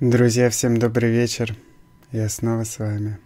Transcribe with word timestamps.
Друзья, 0.00 0.50
всем 0.50 0.76
добрый 0.76 1.12
вечер. 1.12 1.54
Я 2.10 2.28
снова 2.28 2.64
с 2.64 2.80
вами. 2.80 3.20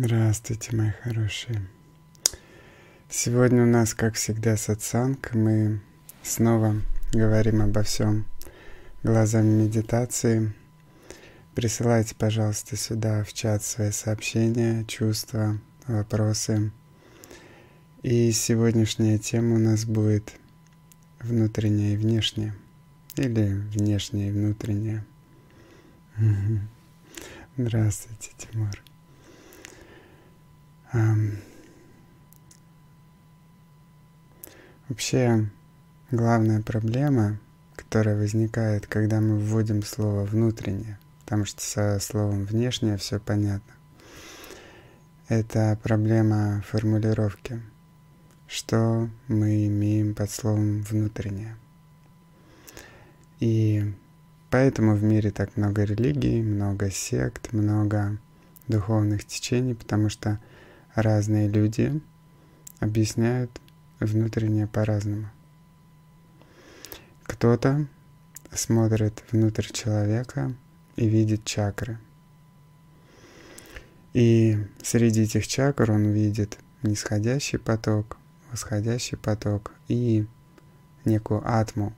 Здравствуйте, 0.00 0.76
мои 0.76 0.92
хорошие. 1.02 1.66
Сегодня 3.10 3.64
у 3.64 3.66
нас, 3.66 3.94
как 3.94 4.14
всегда, 4.14 4.56
сатсанг. 4.56 5.34
Мы 5.34 5.80
снова 6.22 6.80
говорим 7.12 7.62
обо 7.62 7.82
всем 7.82 8.24
глазами 9.02 9.64
медитации. 9.64 10.52
Присылайте, 11.56 12.14
пожалуйста, 12.14 12.76
сюда 12.76 13.24
в 13.24 13.32
чат 13.32 13.64
свои 13.64 13.90
сообщения, 13.90 14.84
чувства, 14.84 15.58
вопросы. 15.88 16.70
И 18.04 18.30
сегодняшняя 18.30 19.18
тема 19.18 19.56
у 19.56 19.58
нас 19.58 19.84
будет 19.84 20.32
внутреннее 21.18 21.94
и 21.94 21.96
внешнее. 21.96 22.54
Или 23.16 23.48
внешнее 23.48 24.28
и 24.28 24.32
внутреннее. 24.32 25.04
Здравствуйте, 27.56 28.30
Тимур. 28.38 28.87
Вообще, 34.88 35.50
главная 36.10 36.62
проблема, 36.62 37.38
которая 37.76 38.16
возникает, 38.16 38.86
когда 38.86 39.20
мы 39.20 39.38
вводим 39.38 39.82
слово 39.82 40.24
«внутреннее», 40.24 40.98
потому 41.24 41.44
что 41.44 41.60
со 41.60 41.98
словом 42.00 42.44
«внешнее» 42.44 42.96
все 42.96 43.20
понятно, 43.20 43.74
это 45.28 45.78
проблема 45.82 46.64
формулировки. 46.66 47.60
Что 48.46 49.10
мы 49.26 49.66
имеем 49.66 50.14
под 50.14 50.30
словом 50.30 50.80
«внутреннее»? 50.82 51.54
И 53.40 53.92
поэтому 54.48 54.94
в 54.94 55.02
мире 55.02 55.30
так 55.30 55.54
много 55.58 55.84
религий, 55.84 56.40
много 56.40 56.90
сект, 56.90 57.52
много 57.52 58.16
духовных 58.68 59.26
течений, 59.26 59.74
потому 59.74 60.08
что 60.08 60.40
разные 61.02 61.48
люди 61.48 62.00
объясняют 62.80 63.50
внутреннее 64.00 64.66
по-разному. 64.66 65.30
Кто-то 67.24 67.86
смотрит 68.52 69.22
внутрь 69.30 69.66
человека 69.72 70.54
и 70.96 71.08
видит 71.08 71.44
чакры. 71.44 71.98
И 74.14 74.58
среди 74.82 75.22
этих 75.22 75.46
чакр 75.46 75.90
он 75.90 76.06
видит 76.06 76.58
нисходящий 76.82 77.58
поток, 77.58 78.16
восходящий 78.50 79.16
поток 79.18 79.72
и 79.88 80.26
некую 81.04 81.42
атму, 81.44 81.94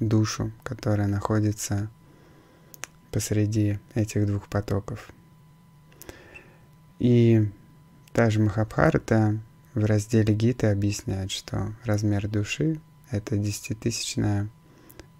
душу, 0.00 0.52
которая 0.62 1.06
находится 1.06 1.88
посреди 3.10 3.78
этих 3.94 4.26
двух 4.26 4.48
потоков. 4.48 5.10
И 6.98 7.48
Та 8.14 8.30
же 8.30 8.38
Махабхарата 8.38 9.40
в 9.74 9.84
разделе 9.84 10.32
Гиты 10.34 10.68
объясняет, 10.68 11.32
что 11.32 11.74
размер 11.82 12.28
души— 12.28 12.80
это 13.10 13.36
десятитысячная 13.36 14.48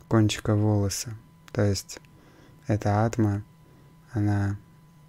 кончика 0.06 0.54
волоса. 0.54 1.16
То 1.50 1.62
есть 1.64 1.98
эта 2.68 3.04
атма, 3.04 3.42
она 4.12 4.58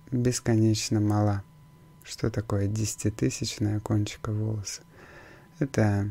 бесконечно 0.09 1.00
мала. 1.00 1.44
Что 2.03 2.31
такое 2.31 2.66
десятитысячная 2.66 3.79
кончика 3.79 4.31
волоса? 4.31 4.81
Это 5.59 6.09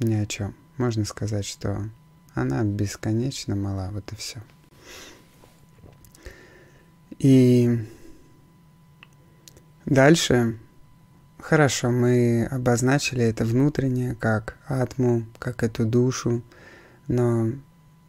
ни 0.00 0.12
о 0.12 0.26
чем. 0.26 0.54
Можно 0.76 1.06
сказать, 1.06 1.46
что 1.46 1.88
она 2.34 2.62
бесконечно 2.64 3.56
мала, 3.56 3.88
вот 3.92 4.12
и 4.12 4.16
все. 4.16 4.42
И 7.18 7.78
дальше 9.86 10.58
Хорошо, 11.48 11.90
мы 11.90 12.44
обозначили 12.44 13.24
это 13.24 13.46
внутреннее, 13.46 14.14
как 14.14 14.58
атму, 14.66 15.24
как 15.38 15.62
эту 15.62 15.86
душу, 15.86 16.42
но 17.06 17.50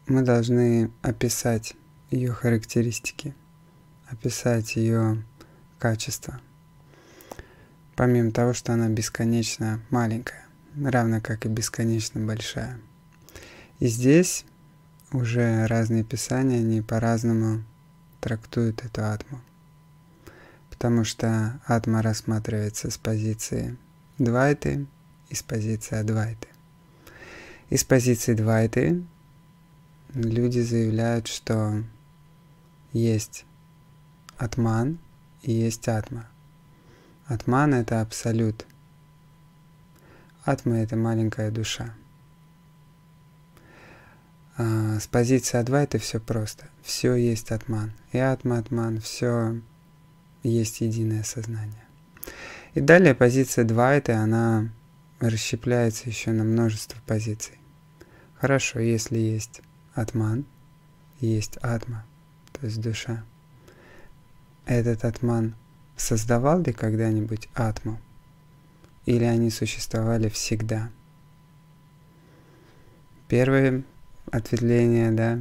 мы 0.08 0.24
должны 0.24 0.92
описать 1.02 1.74
ее 2.12 2.34
характеристики, 2.34 3.34
описать 4.10 4.76
ее 4.76 5.24
качество. 5.78 6.42
Помимо 7.96 8.32
того, 8.32 8.52
что 8.52 8.74
она 8.74 8.90
бесконечно 8.90 9.80
маленькая, 9.90 10.46
равно 10.76 11.22
как 11.22 11.46
и 11.46 11.48
бесконечно 11.48 12.20
большая. 12.20 12.78
И 13.80 13.88
здесь 13.88 14.44
уже 15.14 15.66
разные 15.68 16.04
писания, 16.04 16.58
они 16.58 16.82
по-разному 16.82 17.64
трактуют 18.20 18.84
эту 18.84 19.06
атму 19.06 19.40
потому 20.80 21.04
что 21.04 21.60
атма 21.68 22.02
рассматривается 22.02 22.90
с 22.90 22.98
позиции 22.98 23.78
двайты 24.18 24.88
и 25.28 25.36
с 25.36 25.44
позиции 25.44 25.98
адвайты. 25.98 26.48
Из 27.70 27.84
позиции 27.84 28.34
двайты 28.34 29.04
люди 30.14 30.62
заявляют, 30.62 31.28
что 31.28 31.84
есть 32.94 33.44
атман 34.38 35.00
и 35.42 35.52
есть 35.52 35.90
атма. 35.90 36.30
Атман— 37.26 37.74
это 37.76 38.00
абсолют. 38.00 38.66
Атма— 40.46 40.78
это 40.78 40.96
маленькая 40.96 41.52
душа. 41.52 41.94
А 44.56 44.98
с 44.98 45.08
позиции 45.08 45.58
адвайты 45.58 46.00
все 46.00 46.22
просто. 46.22 46.70
Все 46.84 47.16
есть 47.16 47.52
атман. 47.52 47.92
И 48.14 48.18
атма, 48.18 48.60
атман, 48.60 49.02
все 49.02 49.60
есть 50.44 50.82
единое 50.82 51.24
сознание. 51.24 51.84
И 52.74 52.82
далее 52.82 53.16
позиция 53.16 53.66
2 53.66 53.96
это 53.96 54.18
она 54.18 54.70
расщепляется 55.20 56.08
еще 56.10 56.32
на 56.32 56.44
множество 56.44 56.98
позиций. 57.06 57.58
Хорошо, 58.36 58.80
если 58.80 59.18
есть 59.18 59.62
атман, 59.94 60.46
есть 61.20 61.58
атма, 61.62 62.06
то 62.54 62.66
есть 62.66 62.80
душа. 62.82 63.24
Этот 64.66 65.04
атман 65.04 65.56
создавал 65.98 66.62
ли 66.62 66.72
когда-нибудь 66.72 67.50
атму? 67.54 68.00
Или 69.06 69.26
они 69.26 69.50
существовали 69.50 70.30
всегда? 70.30 70.90
Первое 73.28 73.84
ответвление, 74.32 75.12
да, 75.12 75.40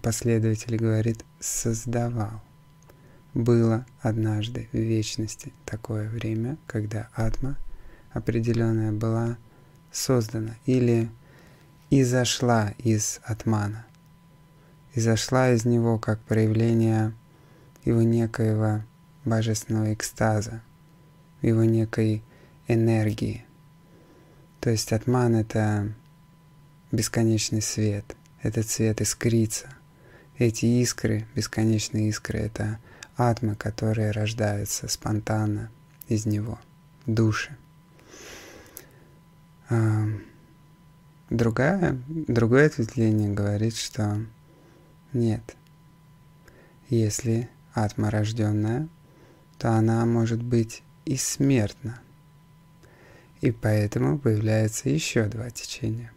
последователь 0.00 0.76
говорит 0.76 1.24
«создавал». 1.40 2.42
Было 3.36 3.84
однажды 4.00 4.66
в 4.72 4.78
вечности 4.78 5.52
такое 5.66 6.08
время, 6.08 6.56
когда 6.66 7.10
атма 7.14 7.58
определенная 8.14 8.92
была 8.92 9.36
создана 9.92 10.56
или 10.64 11.10
изошла 11.90 12.72
из 12.78 13.20
атмана, 13.24 13.84
изошла 14.94 15.50
из 15.50 15.66
него 15.66 15.98
как 15.98 16.18
проявление 16.20 17.12
его 17.84 18.00
некоего 18.00 18.82
божественного 19.26 19.92
экстаза, 19.92 20.62
его 21.42 21.64
некой 21.64 22.22
энергии. 22.68 23.44
То 24.60 24.70
есть 24.70 24.94
атман— 24.94 25.34
это 25.36 25.92
бесконечный 26.90 27.60
свет, 27.60 28.16
этот 28.40 28.70
свет 28.70 29.02
искрится. 29.02 29.68
Эти 30.38 30.64
искры, 30.64 31.26
бесконечные 31.34 32.08
искры— 32.08 32.38
это 32.40 32.78
атмы, 33.16 33.54
которые 33.54 34.10
рождаются 34.10 34.88
спонтанно 34.88 35.70
из 36.08 36.26
него, 36.26 36.58
души. 37.06 37.56
Другая, 41.28 42.00
другое 42.08 42.66
ответвление 42.66 43.30
говорит, 43.30 43.76
что 43.76 44.20
нет. 45.12 45.56
Если 46.88 47.48
атма 47.74 48.10
рожденная, 48.10 48.88
то 49.58 49.72
она 49.72 50.06
может 50.06 50.40
быть 50.42 50.82
и 51.04 51.16
смертна. 51.16 51.98
И 53.40 53.50
поэтому 53.50 54.18
появляется 54.18 54.88
еще 54.88 55.24
два 55.26 55.50
течения. 55.50 56.12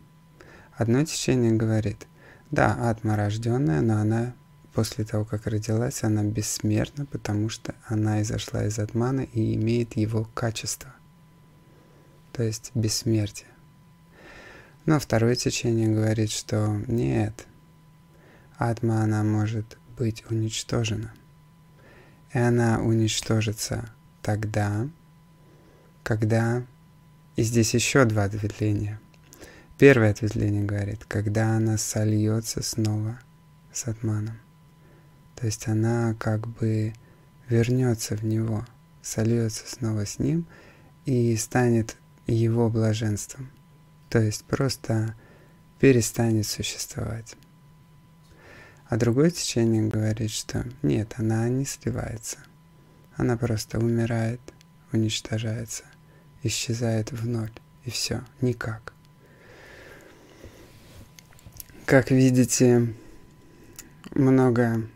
Одно 0.73 1.03
течение 1.03 1.51
говорит, 1.51 2.05
да, 2.51 2.89
атма 2.89 3.15
рожденная, 3.15 3.81
но 3.81 3.97
она 3.97 4.33
после 4.79 5.03
того, 5.03 5.25
как 5.25 5.45
родилась, 5.45 6.03
она 6.05 6.23
бессмертна, 6.23 7.05
потому 7.05 7.49
что 7.49 7.75
она 7.85 8.21
изошла 8.21 8.63
из 8.63 8.79
атмана 8.79 9.27
и 9.33 9.55
имеет 9.55 9.97
его 9.97 10.23
качество, 10.33 10.89
то 12.31 12.43
есть 12.43 12.71
бессмертие. 12.75 13.49
Но 14.85 14.97
второе 14.97 15.35
течение 15.35 15.89
говорит, 15.89 16.31
что 16.31 16.81
нет, 16.87 17.45
атма, 18.57 19.03
она 19.03 19.21
может 19.25 19.77
быть 19.97 20.23
уничтожена. 20.31 21.13
И 22.33 22.37
она 22.37 22.79
уничтожится 22.79 23.89
тогда, 24.21 24.87
когда... 26.03 26.63
И 27.35 27.43
здесь 27.43 27.73
еще 27.73 28.05
два 28.05 28.23
ответвления. 28.23 29.01
Первое 29.77 30.11
ответвление 30.11 30.63
говорит, 30.63 31.03
когда 31.05 31.57
она 31.57 31.77
сольется 31.77 32.63
снова 32.63 33.19
с 33.73 33.85
атманом. 33.85 34.39
То 35.39 35.45
есть 35.45 35.67
она 35.67 36.15
как 36.19 36.47
бы 36.47 36.93
вернется 37.47 38.15
в 38.15 38.23
него, 38.23 38.65
сольется 39.01 39.63
снова 39.67 40.05
с 40.05 40.19
ним 40.19 40.45
и 41.05 41.35
станет 41.37 41.95
его 42.27 42.69
блаженством 42.69 43.49
то 44.09 44.19
есть 44.19 44.43
просто 44.45 45.15
перестанет 45.79 46.47
существовать. 46.47 47.35
А 48.87 48.97
другое 48.97 49.29
течение 49.29 49.83
говорит, 49.83 50.31
что 50.31 50.65
нет, 50.81 51.13
она 51.17 51.47
не 51.47 51.65
сливается. 51.65 52.39
Она 53.15 53.37
просто 53.37 53.77
умирает, 53.77 54.41
уничтожается, 54.91 55.83
исчезает 56.41 57.11
в 57.11 57.27
ноль, 57.27 57.51
и 57.85 57.91
все, 57.91 58.23
никак. 58.41 58.93
Как 61.85 62.11
видите, 62.11 62.93
много 64.11 64.87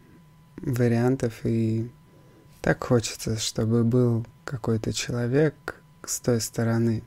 вариантов, 0.63 1.41
и 1.43 1.89
так 2.61 2.83
хочется, 2.83 3.37
чтобы 3.37 3.83
был 3.83 4.25
какой-то 4.45 4.93
человек 4.93 5.53
с 6.05 6.19
той 6.19 6.41
стороны, 6.41 7.03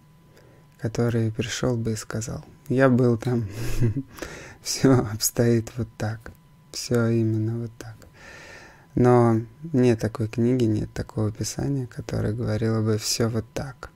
который 0.79 1.33
пришел 1.33 1.77
бы 1.77 1.93
и 1.93 1.97
сказал, 1.97 2.45
я 2.69 2.89
был 2.89 3.17
там, 3.17 3.47
все 4.63 4.93
обстоит 4.93 5.73
вот 5.77 5.89
так, 5.97 6.31
все 6.73 7.09
именно 7.09 7.59
вот 7.59 7.71
так. 7.79 7.97
Но 8.95 9.43
нет 9.75 10.01
такой 10.01 10.29
книги, 10.29 10.65
нет 10.65 10.93
такого 10.93 11.31
писания, 11.31 11.87
которое 11.87 12.33
говорило 12.33 12.81
бы 12.81 12.97
все 12.97 13.29
вот 13.29 13.45
так, 13.53 13.91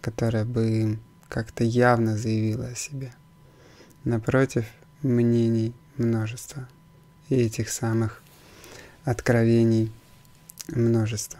которое 0.00 0.46
бы 0.46 0.98
как-то 1.28 1.62
явно 1.62 2.16
заявило 2.16 2.68
о 2.68 2.74
себе. 2.74 3.12
Напротив, 4.04 4.64
мнений 5.02 5.74
множество. 5.96 6.68
И 7.28 7.36
этих 7.36 7.68
самых 7.68 8.21
откровений 9.04 9.92
множество. 10.68 11.38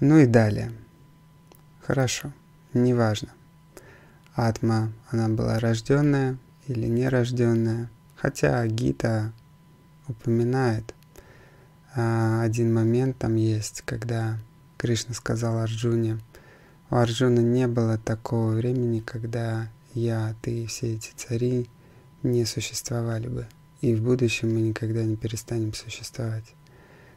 Ну 0.00 0.18
и 0.18 0.26
далее. 0.26 0.72
Хорошо, 1.82 2.32
неважно. 2.72 3.30
Атма, 4.34 4.92
она 5.10 5.28
была 5.28 5.58
рожденная 5.58 6.38
или 6.66 6.86
нерожденная. 6.86 7.90
Хотя 8.16 8.66
Гита 8.66 9.32
упоминает 10.06 10.94
а, 11.94 12.42
один 12.42 12.72
момент 12.72 13.18
там 13.18 13.36
есть, 13.36 13.82
когда 13.84 14.38
Кришна 14.76 15.14
сказал 15.14 15.58
Арджуне, 15.58 16.20
у 16.90 16.96
Арджуна 16.96 17.40
не 17.40 17.66
было 17.66 17.98
такого 17.98 18.52
времени, 18.52 19.00
когда 19.00 19.68
я, 19.94 20.34
ты 20.42 20.62
и 20.62 20.66
все 20.66 20.94
эти 20.94 21.10
цари 21.16 21.68
не 22.22 22.44
существовали 22.44 23.28
бы. 23.28 23.46
И 23.80 23.94
в 23.94 24.02
будущем 24.02 24.54
мы 24.54 24.60
никогда 24.60 25.04
не 25.04 25.16
перестанем 25.16 25.72
существовать. 25.72 26.44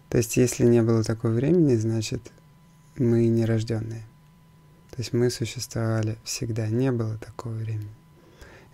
То 0.10 0.18
есть, 0.18 0.38
если 0.38 0.66
не 0.66 0.81
было 0.81 1.04
такого 1.04 1.31
времени, 1.31 1.75
значит, 1.75 2.22
мы 2.98 3.28
нерожденные. 3.28 4.04
То 4.92 4.98
есть 4.98 5.13
мы 5.13 5.30
существовали 5.30 6.18
всегда, 6.24 6.68
не 6.68 6.92
было 6.92 7.18
такого 7.18 7.54
времени. 7.54 7.90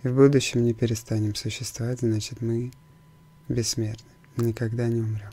И 0.02 0.08
в 0.08 0.14
будущем 0.14 0.64
не 0.64 0.74
перестанем 0.74 1.34
существовать, 1.34 2.00
значит 2.00 2.40
мы 2.40 2.72
бессмертны, 3.48 4.10
никогда 4.36 4.88
не 4.88 5.00
умрем. 5.00 5.30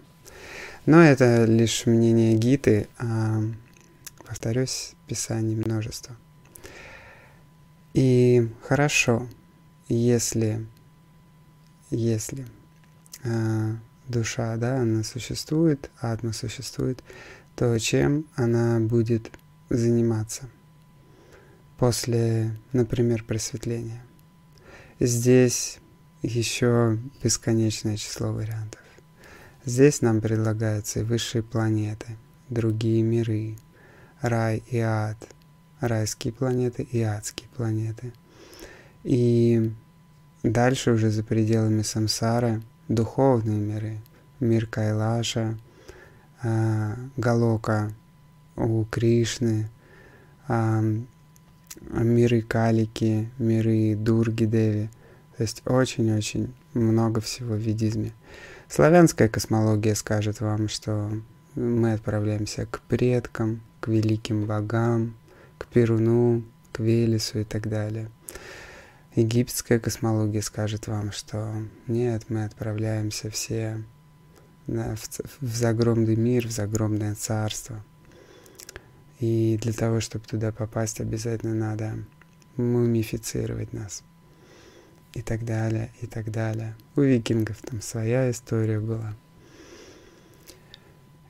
Но 0.86 1.02
это 1.02 1.46
лишь 1.46 1.86
мнение 1.88 2.36
Гиты, 2.36 2.88
а, 2.98 3.42
повторюсь, 4.26 4.94
Писаний 5.08 5.56
множество. 5.56 6.16
И 7.94 8.48
хорошо, 8.62 9.28
если, 9.88 10.66
если 11.96 12.46
а, 13.24 13.76
душа, 14.08 14.56
да, 14.58 14.82
она 14.82 15.04
существует, 15.04 15.90
атма 16.00 16.34
существует, 16.34 17.04
то 17.56 17.78
чем 17.80 18.26
она 18.36 18.80
будет 18.80 19.32
заниматься? 19.70 20.50
после, 21.78 22.56
например, 22.74 23.24
просветления. 23.24 24.04
Здесь 25.00 25.80
еще 26.22 26.98
бесконечное 27.22 27.98
число 27.98 28.32
вариантов. 28.32 28.82
Здесь 29.66 30.02
нам 30.02 30.22
предлагаются 30.22 31.00
и 31.00 31.04
высшие 31.04 31.44
планеты, 31.44 32.18
другие 32.50 33.02
миры, 33.02 33.58
рай 34.22 34.64
и 34.70 34.78
ад, 34.80 35.18
райские 35.80 36.34
планеты 36.34 36.84
и 36.84 37.02
адские 37.02 37.50
планеты. 37.50 38.14
И 39.04 39.74
дальше 40.52 40.92
уже 40.92 41.10
за 41.10 41.24
пределами 41.24 41.82
самсары 41.82 42.62
духовные 42.88 43.60
миры, 43.60 43.98
мир 44.40 44.68
Кайлаша, 44.68 45.58
а, 46.44 46.96
Галока 47.18 47.92
у 48.56 48.86
Кришны, 48.86 49.70
миры 50.48 52.42
Калики, 52.42 53.30
миры 53.38 53.96
Дурги 53.96 54.46
Деви. 54.46 54.90
То 55.38 55.44
есть 55.44 55.62
очень-очень 55.66 56.54
много 56.74 57.20
всего 57.20 57.56
в 57.56 57.60
ведизме. 57.60 58.14
Славянская 58.70 59.28
космология 59.28 59.96
скажет 59.96 60.40
вам, 60.40 60.70
что 60.70 61.12
мы 61.56 61.94
отправляемся 61.94 62.66
к 62.66 62.82
предкам, 62.82 63.62
к 63.80 63.88
великим 63.88 64.46
богам, 64.46 65.16
к 65.58 65.68
Перуну, 65.68 66.44
к 66.72 66.80
Велесу 66.80 67.40
и 67.40 67.44
так 67.44 67.68
далее. 67.70 68.10
Египетская 69.16 69.80
космология 69.80 70.42
скажет 70.42 70.88
вам, 70.88 71.12
что 71.12 71.54
нет, 71.88 72.26
мы 72.30 72.46
отправляемся 72.46 73.30
все 73.30 73.84
в, 74.68 74.98
в 75.42 75.56
загромный 75.56 76.16
мир, 76.16 76.48
в 76.48 76.52
загромное 76.52 77.16
царство– 77.16 77.84
и 79.20 79.58
для 79.62 79.74
того, 79.74 80.02
чтобы 80.02 80.26
туда 80.26 80.52
попасть, 80.52 81.00
обязательно 81.00 81.56
надо 81.56 81.98
мумифицировать 82.58 83.72
нас. 83.74 84.04
И 85.14 85.22
так 85.22 85.46
далее, 85.46 85.92
и 86.02 86.08
так 86.08 86.30
далее. 86.32 86.76
У 86.96 87.02
викингов 87.02 87.58
там 87.62 87.82
своя 87.82 88.30
история 88.30 88.80
была. 88.80 89.16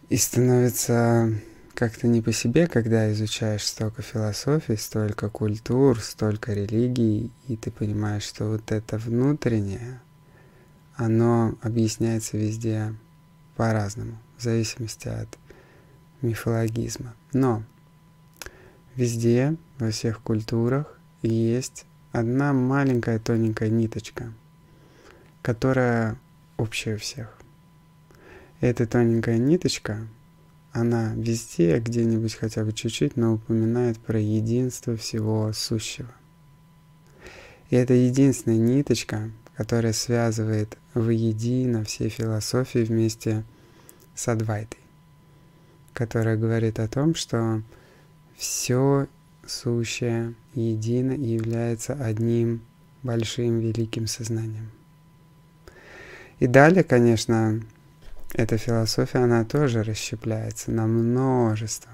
И 0.10 0.18
становится 0.18 1.32
как-то 1.76 2.08
не 2.08 2.22
по 2.22 2.32
себе, 2.32 2.68
когда 2.68 3.12
изучаешь 3.12 3.66
столько 3.66 4.02
философий, 4.02 4.78
столько 4.78 5.30
культур, 5.30 6.00
столько 6.00 6.54
религий, 6.54 7.32
и 7.48 7.56
ты 7.56 7.70
понимаешь, 7.70 8.24
что 8.24 8.46
вот 8.46 8.72
это 8.72 8.98
внутреннее, 8.98 10.02
оно 10.96 11.56
объясняется 11.62 12.38
везде 12.38 12.96
по-разному, 13.56 14.18
в 14.38 14.44
зависимости 14.44 15.08
от 15.08 15.38
мифологизма. 16.22 17.14
Но 17.34 17.64
Везде, 18.96 19.58
во 19.78 19.92
всех 19.92 20.22
культурах 20.22 20.98
есть 21.22 21.86
одна 22.14 22.54
маленькая 22.54 23.20
тоненькая 23.20 23.68
ниточка, 23.68 24.32
которая 25.42 26.18
общая 26.56 26.96
у 26.96 26.98
всех. 26.98 27.38
эта 28.62 28.88
тоненькая 28.88 29.38
ниточка, 29.38 30.08
она 30.76 31.14
везде, 31.16 31.80
где-нибудь 31.80 32.36
хотя 32.36 32.66
бы 32.66 32.74
чуть-чуть, 32.74 33.16
но 33.16 33.36
упоминает 33.36 33.98
про 33.98 34.20
единство 34.20 34.98
всего 34.98 35.54
сущего. 35.54 36.12
И 37.70 37.78
это 37.78 37.94
единственная 37.94 38.58
ниточка, 38.58 39.32
которая 39.56 39.94
связывает 39.94 40.78
воедино 40.94 41.86
все 41.86 42.10
философии 42.10 42.80
вместе 42.80 43.46
с 44.16 44.28
Адвайтой, 44.28 44.82
которая 45.94 46.36
говорит 46.36 46.80
о 46.80 46.90
том, 46.90 47.16
что 47.16 47.62
все 48.36 49.08
сущее 49.48 50.34
едино 50.56 51.14
является 51.14 51.94
одним 51.94 52.62
большим 53.02 53.60
великим 53.60 54.08
сознанием. 54.08 54.72
И 56.40 56.48
далее, 56.48 56.84
конечно, 56.84 57.62
эта 58.38 58.58
философия, 58.58 59.20
она 59.20 59.46
тоже 59.46 59.82
расщепляется 59.82 60.70
на 60.70 60.88
множество. 60.88 61.92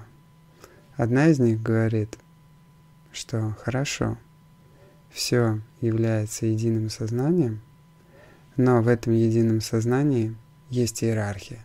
Одна 0.96 1.28
из 1.28 1.38
них 1.38 1.62
говорит, 1.62 2.18
что 3.12 3.56
хорошо, 3.60 4.18
все 5.10 5.60
является 5.80 6.46
единым 6.46 6.90
сознанием, 6.90 7.60
но 8.56 8.82
в 8.82 8.88
этом 8.88 9.12
едином 9.12 9.60
сознании 9.60 10.34
есть 10.68 11.04
иерархия. 11.04 11.64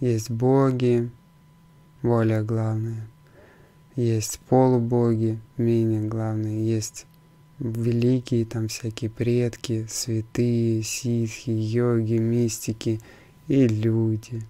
Есть 0.00 0.30
боги, 0.30 1.10
более 2.02 2.42
главные, 2.42 3.06
есть 3.96 4.38
полубоги, 4.48 5.40
менее 5.56 6.02
главные, 6.02 6.66
есть 6.68 7.06
великие 7.58 8.44
там 8.44 8.68
всякие 8.68 9.10
предки, 9.10 9.86
святые, 9.88 10.82
ситхи, 10.82 11.50
йоги, 11.50 12.18
мистики 12.18 13.00
и 13.48 13.66
люди. 13.66 14.42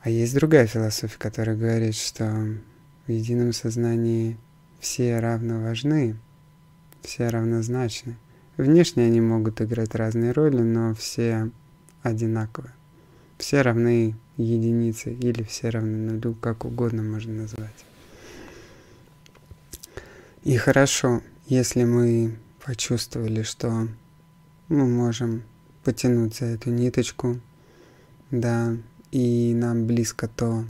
А 0.00 0.10
есть 0.10 0.34
другая 0.34 0.66
философия, 0.66 1.18
которая 1.18 1.56
говорит, 1.56 1.96
что 1.96 2.46
в 3.06 3.10
едином 3.10 3.52
сознании 3.52 4.36
все 4.80 5.18
равно 5.18 5.60
важны, 5.60 6.16
все 7.02 7.28
равнозначны. 7.28 8.16
Внешне 8.56 9.04
они 9.04 9.20
могут 9.20 9.60
играть 9.60 9.94
разные 9.94 10.32
роли, 10.32 10.60
но 10.62 10.94
все 10.94 11.50
одинаковые. 12.02 12.72
Все 13.36 13.62
равны 13.62 14.14
единице 14.36 15.12
или 15.12 15.42
все 15.42 15.68
равны 15.68 16.12
нулю, 16.12 16.34
как 16.34 16.64
угодно 16.64 17.02
можно 17.02 17.32
назвать. 17.32 17.84
И 20.46 20.56
хорошо, 20.58 21.22
если 21.48 21.82
мы 21.82 22.36
почувствовали, 22.64 23.42
что 23.42 23.88
мы 24.68 24.86
можем 24.86 25.42
потянуть 25.82 26.36
за 26.36 26.44
эту 26.46 26.70
ниточку, 26.70 27.40
да, 28.30 28.76
и 29.10 29.52
нам 29.56 29.88
близко 29.88 30.28
то, 30.28 30.64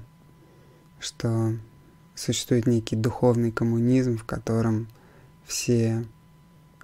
что 0.99 1.53
существует 2.15 2.67
некий 2.67 2.97
духовный 2.97 3.53
коммунизм, 3.53 4.17
в 4.17 4.25
котором 4.25 4.89
все 5.45 6.07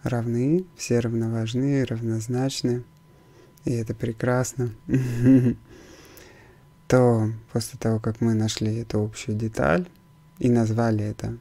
равны, 0.03 0.67
все 0.77 1.01
равноважны, 1.01 1.87
равнозначны, 1.87 2.85
и 3.65 3.73
это 3.73 3.95
прекрасно, 3.95 4.71
то 6.89 7.33
после 7.55 7.79
того, 7.79 8.01
как 8.01 8.21
мы 8.21 8.35
нашли 8.35 8.77
эту 8.77 9.03
общую 9.03 9.35
деталь 9.35 9.89
и 10.39 10.51
назвали 10.51 11.07
это 11.07 11.39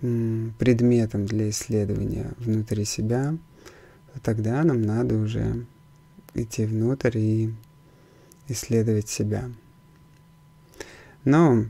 предметом 0.00 1.26
для 1.26 1.50
исследования 1.50 2.32
внутри 2.38 2.84
себя, 2.84 3.36
то 4.12 4.20
тогда 4.20 4.62
нам 4.64 4.82
надо 4.82 5.16
уже 5.16 5.64
идти 6.34 6.64
внутрь 6.66 7.18
и 7.18 7.54
исследовать 8.48 9.08
себя. 9.08 9.50
Но 11.24 11.64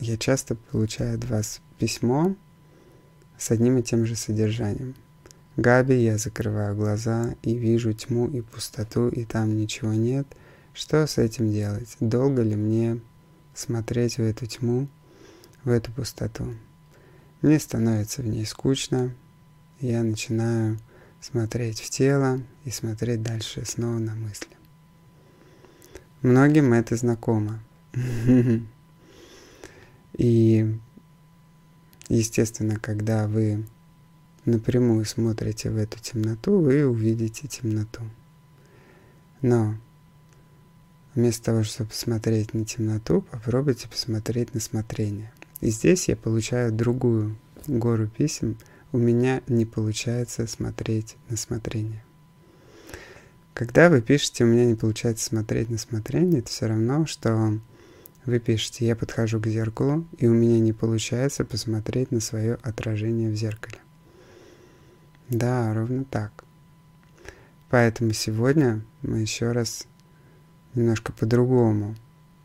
я 0.00 0.16
часто 0.16 0.56
получаю 0.56 1.16
от 1.16 1.24
вас 1.26 1.60
письмо 1.78 2.34
с 3.38 3.50
одним 3.50 3.78
и 3.78 3.82
тем 3.82 4.06
же 4.06 4.16
содержанием. 4.16 4.94
Габи, 5.56 6.02
я 6.02 6.16
закрываю 6.16 6.74
глаза 6.74 7.34
и 7.42 7.54
вижу 7.54 7.92
тьму 7.92 8.26
и 8.26 8.40
пустоту, 8.40 9.08
и 9.08 9.24
там 9.24 9.56
ничего 9.56 9.92
нет. 9.92 10.26
Что 10.72 11.06
с 11.06 11.18
этим 11.18 11.52
делать? 11.52 11.96
Долго 12.00 12.42
ли 12.42 12.56
мне 12.56 13.00
смотреть 13.54 14.16
в 14.16 14.22
эту 14.22 14.46
тьму, 14.46 14.88
в 15.62 15.70
эту 15.70 15.92
пустоту? 15.92 16.54
Мне 17.42 17.58
становится 17.58 18.22
в 18.22 18.26
ней 18.26 18.46
скучно, 18.46 19.12
я 19.80 20.04
начинаю 20.04 20.78
смотреть 21.20 21.80
в 21.80 21.90
тело 21.90 22.40
и 22.64 22.70
смотреть 22.70 23.22
дальше 23.22 23.64
снова 23.64 23.98
на 23.98 24.14
мысли. 24.14 24.56
Многим 26.22 26.72
это 26.72 26.94
знакомо. 26.94 27.60
И, 30.12 30.78
естественно, 32.08 32.78
когда 32.78 33.26
вы 33.26 33.66
напрямую 34.44 35.04
смотрите 35.04 35.70
в 35.70 35.76
эту 35.76 35.98
темноту, 35.98 36.60
вы 36.60 36.86
увидите 36.86 37.48
темноту. 37.48 38.02
Но 39.40 39.74
вместо 41.16 41.46
того, 41.46 41.64
чтобы 41.64 41.90
посмотреть 41.90 42.54
на 42.54 42.64
темноту, 42.64 43.22
попробуйте 43.22 43.88
посмотреть 43.88 44.54
на 44.54 44.60
смотрение. 44.60 45.32
И 45.62 45.70
здесь 45.70 46.08
я 46.08 46.16
получаю 46.16 46.72
другую 46.72 47.36
гору 47.68 48.08
писем. 48.08 48.58
У 48.90 48.98
меня 48.98 49.42
не 49.46 49.64
получается 49.64 50.48
смотреть 50.48 51.16
на 51.28 51.36
смотрение. 51.36 52.04
Когда 53.54 53.88
вы 53.88 54.02
пишете 54.02 54.42
«у 54.42 54.48
меня 54.48 54.64
не 54.64 54.74
получается 54.74 55.24
смотреть 55.24 55.70
на 55.70 55.78
смотрение», 55.78 56.40
это 56.40 56.50
все 56.50 56.66
равно, 56.66 57.06
что 57.06 57.60
вы 58.26 58.40
пишете 58.40 58.86
«я 58.86 58.96
подхожу 58.96 59.40
к 59.40 59.46
зеркалу, 59.46 60.04
и 60.18 60.26
у 60.26 60.34
меня 60.34 60.58
не 60.58 60.72
получается 60.72 61.44
посмотреть 61.44 62.10
на 62.10 62.18
свое 62.18 62.54
отражение 62.62 63.30
в 63.30 63.36
зеркале». 63.36 63.78
Да, 65.28 65.72
ровно 65.72 66.04
так. 66.04 66.42
Поэтому 67.70 68.12
сегодня 68.14 68.82
мы 69.02 69.18
еще 69.18 69.52
раз 69.52 69.86
немножко 70.74 71.12
по-другому 71.12 71.94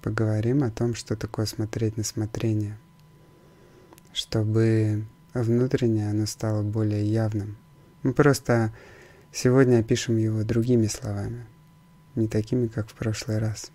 поговорим 0.04 0.62
о 0.62 0.70
том, 0.70 0.94
что 0.94 1.16
такое 1.16 1.48
смотреть 1.48 1.98
на 1.98 2.04
смотрение– 2.04 2.78
чтобы 4.18 5.06
внутреннее 5.36 6.10
оно 6.10 6.26
стало 6.26 6.64
более 6.64 7.06
явным. 7.06 7.56
Мы 8.02 8.14
просто 8.14 8.74
сегодня 9.32 9.78
опишем 9.82 10.18
его 10.18 10.44
другими 10.44 10.88
словами, 10.88 11.46
не 12.16 12.28
такими, 12.28 12.66
как 12.66 12.90
в 12.90 12.96
прошлый 12.96 13.38
раз. 13.38 13.70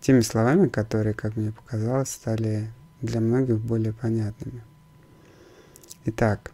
Теми 0.00 0.20
словами, 0.20 0.68
которые, 0.68 1.14
как 1.14 1.34
мне 1.34 1.50
показалось, 1.50 2.10
стали 2.10 2.70
для 3.00 3.20
многих 3.20 3.58
более 3.58 3.92
понятными. 3.92 4.62
Итак, 6.04 6.52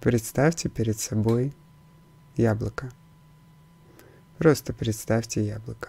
представьте 0.00 0.68
перед 0.68 0.96
собой 0.96 1.52
яблоко. 2.36 2.92
Просто 4.38 4.72
представьте 4.72 5.44
яблоко. 5.44 5.88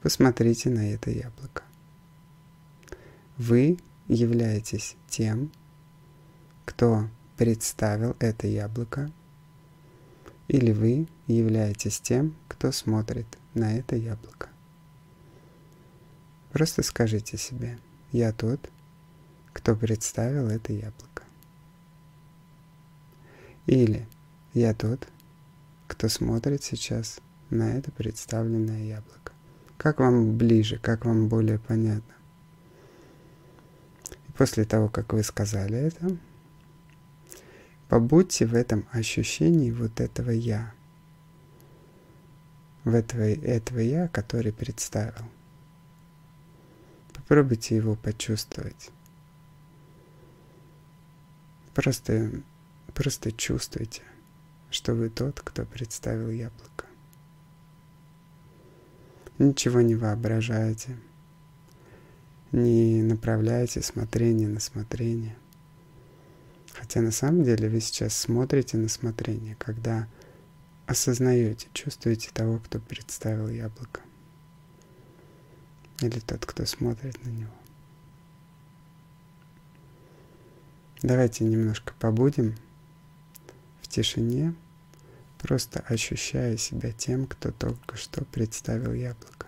Посмотрите 0.00 0.70
на 0.70 0.94
это 0.94 1.10
яблоко. 1.10 1.62
Вы 3.36 3.76
являетесь 4.08 4.96
тем, 5.08 5.50
кто 6.64 7.08
представил 7.36 8.16
это 8.18 8.46
яблоко, 8.46 9.10
или 10.48 10.72
вы 10.72 11.08
являетесь 11.26 12.00
тем, 12.00 12.36
кто 12.48 12.72
смотрит 12.72 13.26
на 13.54 13.76
это 13.76 13.96
яблоко. 13.96 14.48
Просто 16.52 16.82
скажите 16.82 17.38
себе, 17.38 17.78
я 18.12 18.32
тот, 18.32 18.70
кто 19.52 19.74
представил 19.74 20.48
это 20.48 20.72
яблоко. 20.72 21.22
Или 23.66 24.06
я 24.52 24.74
тот, 24.74 25.08
кто 25.86 26.08
смотрит 26.08 26.62
сейчас 26.62 27.20
на 27.48 27.72
это 27.74 27.90
представленное 27.90 28.84
яблоко. 28.84 29.32
Как 29.76 30.00
вам 30.00 30.36
ближе, 30.36 30.78
как 30.78 31.04
вам 31.04 31.28
более 31.28 31.58
понятно? 31.58 32.14
После 34.42 34.64
того, 34.64 34.88
как 34.88 35.12
вы 35.12 35.22
сказали 35.22 35.78
это, 35.78 36.16
побудьте 37.88 38.44
в 38.44 38.56
этом 38.56 38.88
ощущении 38.90 39.70
вот 39.70 40.00
этого 40.00 40.30
«я», 40.30 40.74
в 42.82 42.92
этого, 42.92 43.22
этого 43.22 43.78
«я», 43.78 44.08
который 44.08 44.52
представил. 44.52 45.30
Попробуйте 47.14 47.76
его 47.76 47.94
почувствовать. 47.94 48.90
Просто, 51.72 52.32
просто 52.94 53.30
чувствуйте, 53.30 54.02
что 54.70 54.94
вы 54.94 55.08
тот, 55.08 55.40
кто 55.40 55.64
представил 55.64 56.30
яблоко. 56.30 56.86
Ничего 59.38 59.82
не 59.82 59.94
воображайте– 59.94 60.98
не 62.52 63.02
направляйте 63.02 63.82
смотрение 63.82 64.48
на 64.48 64.60
смотрение. 64.60 65.36
Хотя 66.74 67.00
на 67.00 67.10
самом 67.10 67.44
деле 67.44 67.68
вы 67.68 67.80
сейчас 67.80 68.16
смотрите 68.16 68.76
на 68.76 68.88
смотрение, 68.88 69.56
когда 69.56 70.06
осознаете, 70.86 71.68
чувствуете 71.72 72.30
того, 72.32 72.58
кто 72.58 72.78
представил 72.78 73.48
яблоко. 73.48 74.00
Или 76.00 76.20
тот, 76.20 76.44
кто 76.44 76.66
смотрит 76.66 77.24
на 77.24 77.30
него. 77.30 77.52
Давайте 81.02 81.44
немножко 81.44 81.94
побудем 81.98 82.54
в 83.80 83.88
тишине, 83.88 84.54
просто 85.38 85.80
ощущая 85.80 86.56
себя 86.56 86.92
тем, 86.92 87.26
кто 87.26 87.50
только 87.50 87.96
что 87.96 88.24
представил 88.24 88.92
яблоко. 88.92 89.46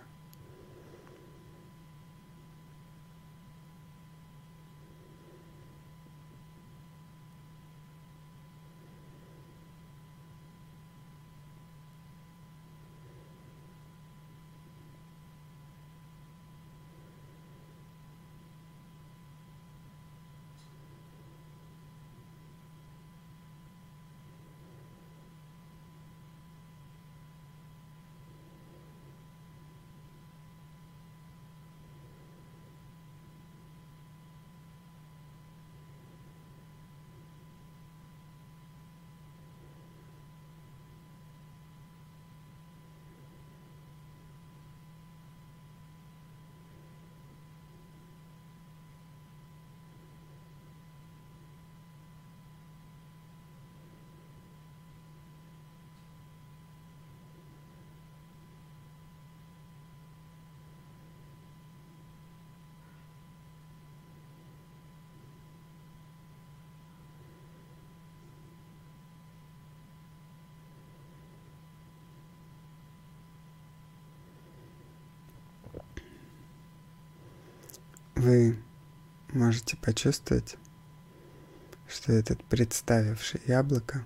Вы 78.25 78.57
можете 79.33 79.77
почувствовать, 79.77 80.57
что 81.87 82.11
этот 82.11 82.43
представивший 82.45 83.39
яблоко 83.45 84.03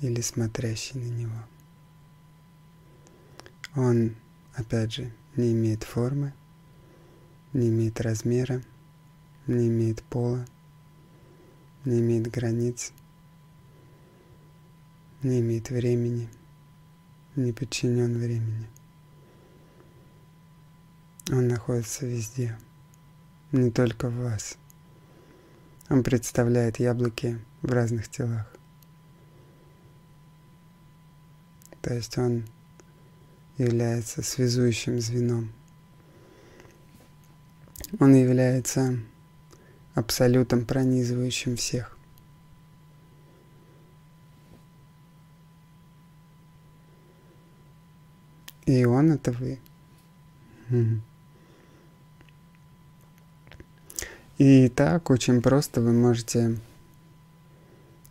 или 0.00 0.20
смотрящий 0.20 0.98
на 0.98 1.04
него, 1.04 1.44
он, 3.76 4.16
опять 4.54 4.92
же, 4.92 5.12
не 5.36 5.52
имеет 5.52 5.84
формы, 5.84 6.34
не 7.52 7.68
имеет 7.68 8.00
размера, 8.00 8.60
не 9.46 9.68
имеет 9.68 10.02
пола, 10.02 10.44
не 11.84 12.00
имеет 12.00 12.28
границ, 12.32 12.92
не 15.22 15.38
имеет 15.38 15.70
времени, 15.70 16.28
не 17.36 17.52
подчинен 17.52 18.18
времени. 18.18 18.66
Он 21.30 21.46
находится 21.46 22.06
везде, 22.06 22.58
не 23.52 23.70
только 23.70 24.08
в 24.08 24.16
вас. 24.16 24.56
Он 25.90 26.02
представляет 26.02 26.78
яблоки 26.78 27.38
в 27.60 27.70
разных 27.70 28.08
телах. 28.08 28.50
То 31.82 31.92
есть 31.92 32.16
он 32.16 32.46
является 33.58 34.22
связующим 34.22 35.00
звеном. 35.00 35.52
Он 38.00 38.14
является 38.14 38.98
абсолютом 39.94 40.64
пронизывающим 40.64 41.56
всех. 41.56 41.98
И 48.64 48.84
он 48.86 49.12
это 49.12 49.32
вы. 49.32 49.58
Mm-hmm. 50.70 51.00
И 54.38 54.68
так 54.68 55.10
очень 55.10 55.42
просто 55.42 55.80
вы 55.80 55.92
можете 55.92 56.56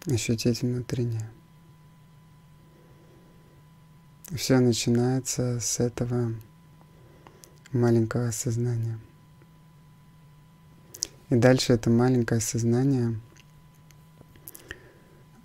ощутить 0.05 0.61
внутреннее. 0.61 1.29
Все 4.35 4.59
начинается 4.59 5.61
с 5.61 5.79
этого 5.79 6.33
маленького 7.71 8.31
сознания. 8.31 8.99
И 11.29 11.35
дальше 11.35 11.71
это 11.71 11.89
маленькое 11.89 12.41
сознание, 12.41 13.17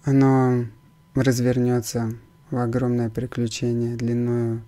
оно 0.02 0.66
развернется 1.14 2.12
в 2.50 2.56
огромное 2.56 3.08
приключение 3.08 3.94
длиною 3.94 4.62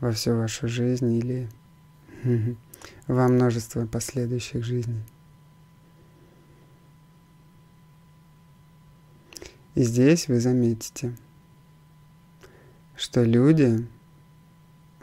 во 0.00 0.12
всю 0.12 0.34
вашу 0.34 0.66
жизнь 0.66 1.12
или 1.12 1.48
во 3.06 3.28
множество 3.28 3.86
последующих 3.86 4.64
жизней. 4.64 5.04
И 9.78 9.84
здесь 9.84 10.26
вы 10.26 10.40
заметите, 10.40 11.14
что 12.96 13.22
люди 13.22 13.86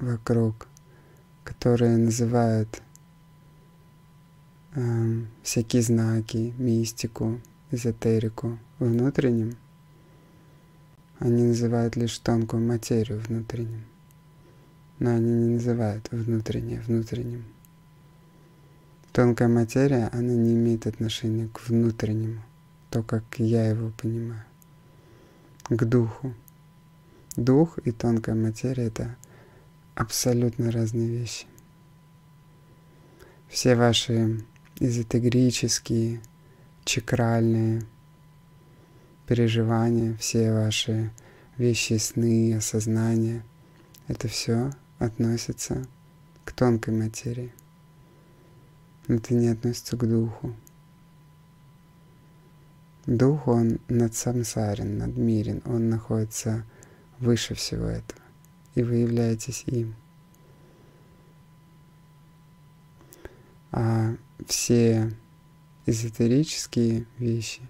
вокруг, 0.02 0.68
которые 1.46 1.96
называют 1.96 2.82
э, 4.74 5.22
всякие 5.44 5.82
знаки, 5.82 6.54
мистику, 6.58 7.40
эзотерику 7.72 8.60
внутренним, 8.80 9.56
они 11.20 11.44
называют 11.44 11.96
лишь 11.96 12.20
тонкую 12.20 12.68
материю 12.68 13.22
внутренним. 13.22 13.86
Но 15.00 15.12
они 15.12 15.32
не 15.32 15.54
называют 15.54 16.10
внутреннее 16.12 16.82
внутренним. 16.82 17.46
Тонкая 19.14 19.48
материя, 19.48 20.10
она 20.12 20.34
не 20.34 20.54
имеет 20.54 20.86
отношения 20.86 21.48
к 21.48 21.66
внутреннему, 21.66 22.42
то, 22.90 23.04
как 23.04 23.24
я 23.38 23.70
его 23.70 23.94
понимаю 23.98 24.44
к 25.70 25.84
духу. 25.86 26.34
Дух 27.36 27.80
и 27.80 27.92
тонкая 27.92 28.36
материя— 28.36 28.84
это 28.88 29.16
абсолютно 29.96 30.72
разные 30.72 31.10
вещи. 31.10 31.48
Все 33.50 33.76
ваши 33.76 34.46
эзотерические, 34.80 36.22
чакральные 36.84 37.84
переживания, 39.28 40.16
все 40.18 40.54
ваши 40.54 41.12
вещи, 41.58 41.98
сны, 41.98 42.54
осознания— 42.56 43.44
это 44.08 44.28
все 44.28 44.72
относится 45.00 45.86
к 46.44 46.52
тонкой 46.52 46.94
материи. 46.94 47.54
Это 49.08 49.34
не 49.34 49.48
относится 49.48 49.98
к 49.98 50.08
духу. 50.08 50.56
Дух, 53.06 53.48
он 53.48 53.80
над 53.88 54.16
самсарен, 54.16 54.98
надмирен, 54.98 55.62
он 55.66 55.90
находится 55.90 56.66
выше 57.20 57.54
всего 57.54 57.86
этого, 57.86 58.22
и 58.74 58.82
вы 58.82 58.96
являетесь 58.96 59.64
им. 59.68 59.96
А 63.72 64.16
все 64.48 65.12
эзотерические 65.86 67.06
вещи, 67.20 67.62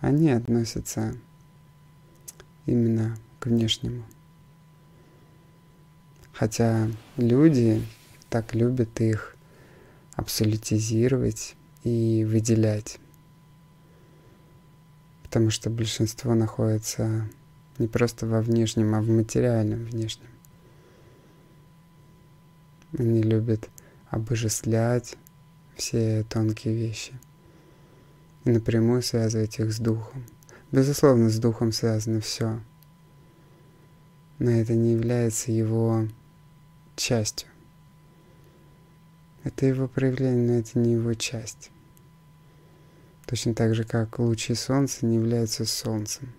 они 0.00 0.30
относятся 0.30 1.16
именно 2.66 3.18
к 3.40 3.46
внешнему. 3.46 4.04
Хотя 6.32 6.88
люди 7.16 7.84
так 8.30 8.54
любят 8.54 9.00
их 9.00 9.34
абсолютизировать 10.14 11.56
и 11.82 12.24
выделять 12.24 13.00
потому 15.38 15.52
что 15.52 15.70
большинство 15.70 16.34
находится 16.34 17.28
не 17.78 17.86
просто 17.86 18.26
во 18.26 18.42
внешнем, 18.42 18.92
а 18.96 19.00
в 19.00 19.08
материальном 19.08 19.84
внешнем. 19.84 20.26
Они 22.98 23.22
любят 23.22 23.70
обожествлять 24.10 25.14
все 25.76 26.24
тонкие 26.28 26.74
вещи 26.74 27.12
и 28.46 28.50
напрямую 28.50 29.00
связывать 29.00 29.60
их 29.60 29.72
с 29.72 29.78
духом. 29.78 30.26
Безусловно, 30.72 31.30
с 31.30 31.38
духом 31.38 31.70
связано 31.70 32.20
все. 32.20 32.60
Но 34.40 34.50
это 34.50 34.74
не 34.74 34.94
является 34.94 35.52
его 35.52 36.08
частью. 36.96 37.48
Это 39.44 39.66
его 39.66 39.86
проявление, 39.86 40.48
но 40.48 40.58
это 40.58 40.76
не 40.80 40.94
его 40.94 41.14
часть. 41.14 41.70
Точно 43.28 43.52
так 43.52 43.74
же, 43.74 43.84
как 43.84 44.18
лучи 44.20 44.54
солнца 44.54 45.04
не 45.04 45.16
являются 45.16 45.66
солнцем. 45.66 46.32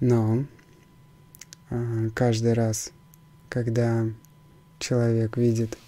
Но 0.00 0.44
а, 1.70 2.10
каждый 2.14 2.52
раз, 2.52 2.92
когда 3.48 4.04
человек 4.78 5.38
видит 5.38 5.78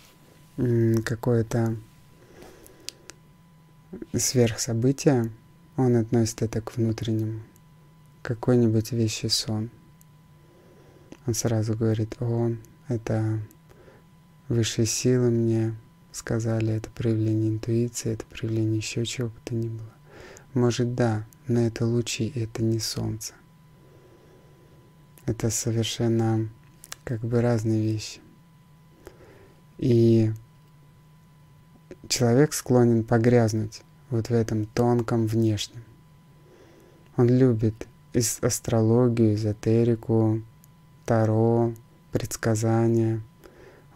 какое-то 1.04 1.76
сверхсобытие, 4.16 5.30
он 5.76 5.96
относит 5.96 6.40
это 6.40 6.62
к 6.62 6.74
внутреннему. 6.78 7.42
Какой-нибудь 8.22 8.92
вещи 8.92 9.26
сон. 9.26 9.68
Он 11.26 11.34
сразу 11.34 11.76
говорит, 11.76 12.16
о, 12.20 12.52
это 12.88 13.40
высшие 14.48 14.86
силы 14.86 15.30
мне 15.30 15.74
сказали, 16.12 16.74
это 16.74 16.90
проявление 16.90 17.50
интуиции, 17.50 18.12
это 18.12 18.24
проявление 18.26 18.76
еще 18.76 19.04
чего 19.04 19.28
бы 19.28 19.34
то 19.44 19.54
ни 19.54 19.68
было. 19.68 19.92
Может, 20.52 20.94
да, 20.94 21.26
но 21.48 21.60
это 21.60 21.86
лучи, 21.86 22.30
это 22.34 22.62
не 22.62 22.78
солнце. 22.78 23.34
Это 25.26 25.50
совершенно 25.50 26.48
как 27.04 27.20
бы 27.20 27.40
разные 27.40 27.82
вещи. 27.82 28.20
И 29.78 30.32
человек 32.08 32.52
склонен 32.52 33.02
погрязнуть 33.02 33.82
вот 34.10 34.28
в 34.28 34.32
этом 34.32 34.66
тонком 34.66 35.26
внешнем. 35.26 35.82
Он 37.16 37.28
любит 37.28 37.88
астрологию, 38.42 39.34
эзотерику, 39.34 40.42
таро, 41.04 41.74
предсказания. 42.12 43.20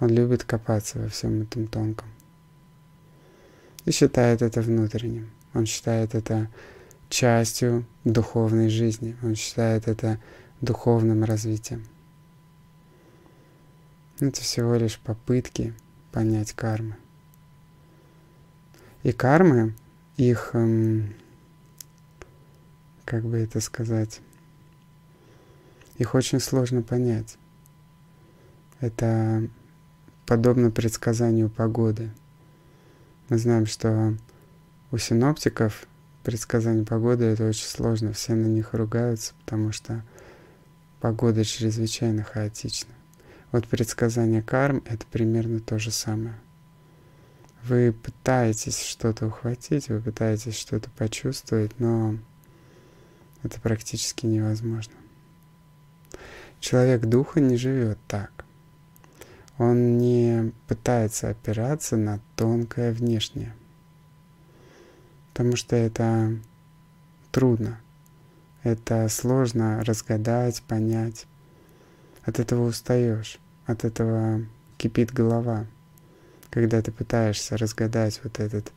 Он 0.01 0.09
любит 0.09 0.45
копаться 0.45 0.99
во 0.99 1.09
всем 1.09 1.43
этом 1.43 1.67
тонком. 1.67 2.09
И 3.85 3.91
считает 3.91 4.43
это 4.43 4.61
внутренним. 4.61 5.31
Он 5.55 5.67
считает 5.67 6.15
это 6.15 6.49
частью 7.09 7.87
духовной 8.05 8.69
жизни. 8.69 9.17
Он 9.23 9.35
считает 9.35 9.89
это 9.89 10.21
духовным 10.61 11.25
развитием. 11.25 11.87
Это 14.21 14.41
всего 14.41 14.75
лишь 14.75 14.99
попытки 14.99 15.75
понять 16.13 16.53
кармы. 16.53 16.97
И 19.05 19.13
кармы, 19.13 19.75
их, 20.17 20.51
эм, 20.55 21.15
как 23.05 23.25
бы 23.25 23.39
это 23.39 23.61
сказать, 23.61 24.21
их 25.99 26.15
очень 26.15 26.41
сложно 26.41 26.83
понять. 26.83 27.37
Это 28.81 29.49
подобно 30.27 30.71
предсказанию 30.71 31.51
погоды. 31.51 32.11
Мы 33.29 33.39
знаем, 33.39 33.67
что 33.67 34.17
у 34.91 34.99
синоптиков 34.99 35.87
предсказание 36.23 36.85
погоды 36.85 37.25
это 37.25 37.49
очень 37.49 37.67
сложно, 37.67 38.13
все 38.13 38.35
на 38.35 38.47
них 38.47 38.75
ругаются, 38.75 39.35
потому 39.45 39.73
что 39.73 40.05
погода 41.01 41.45
чрезвычайно 41.45 42.23
хаотична. 42.23 42.95
Вот 43.51 43.67
предсказание 43.67 44.43
карм— 44.43 44.83
это 44.87 45.05
примерно 45.07 45.61
то 45.61 45.79
же 45.79 45.91
самое. 45.91 46.35
Вы 47.65 47.93
пытаетесь 47.93 48.83
что-то 48.83 49.27
ухватить, 49.27 49.89
вы 49.89 50.01
пытаетесь 50.01 50.57
что-то 50.57 50.91
почувствовать, 50.91 51.79
но 51.81 52.17
это 53.43 53.61
практически 53.61 54.27
невозможно. 54.27 54.95
Человек 56.61 57.07
духа 57.07 57.41
не 57.41 57.57
живет 57.57 57.99
так. 58.07 58.45
Он 59.59 59.99
не 59.99 60.53
пытается 60.69 61.31
опираться 61.31 61.97
на 61.97 62.21
тонкое 62.37 62.93
внешнее, 62.93 63.53
потому 65.33 65.57
что 65.57 65.75
это 65.77 66.37
трудно. 67.33 67.81
Это 68.63 69.09
сложно 69.09 69.83
разгадать, 69.85 70.63
понять. 70.63 71.27
От 72.25 72.39
этого 72.39 72.67
устаешь, 72.67 73.39
от 73.67 73.85
этого 73.85 74.45
кипит 74.77 75.13
голова. 75.13 75.67
Когда 76.51 76.83
ты 76.83 76.93
пытаешься 76.93 77.57
разгадать 77.57 78.21
вот 78.23 78.41
этот 78.41 78.73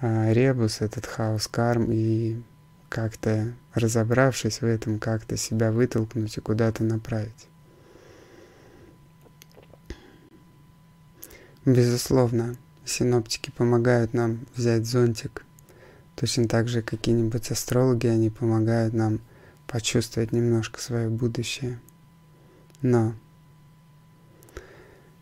а, 0.00 0.32
ребус, 0.32 0.80
этот 0.80 1.06
хаос 1.06 1.48
карм 1.48 1.90
и 1.90 2.40
как-то 2.88 3.54
разобравшись 3.74 4.60
в 4.60 4.64
этом, 4.64 4.98
как-то 4.98 5.36
себя 5.36 5.72
вытолкнуть 5.72 6.36
и 6.36 6.40
куда-то 6.40 6.84
направить. 6.84 7.48
Безусловно, 11.64 12.56
синоптики 12.84 13.50
помогают 13.50 14.14
нам 14.14 14.46
взять 14.54 14.86
зонтик 14.86 15.44
Точно 16.18 16.48
так 16.48 16.66
же 16.66 16.82
какие-нибудь 16.82 17.48
астрологи, 17.52 18.08
они 18.08 18.28
помогают 18.28 18.92
нам 18.92 19.20
почувствовать 19.68 20.32
немножко 20.32 20.80
свое 20.80 21.08
будущее. 21.08 21.78
Но 22.82 23.14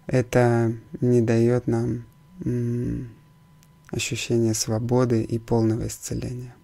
это 0.07 0.72
не 1.02 1.20
дает 1.20 1.66
нам 1.66 2.07
ощущение 3.90 4.55
свободы 4.55 5.22
и 5.22 5.38
полного 5.38 5.87
исцеления. 5.87 6.55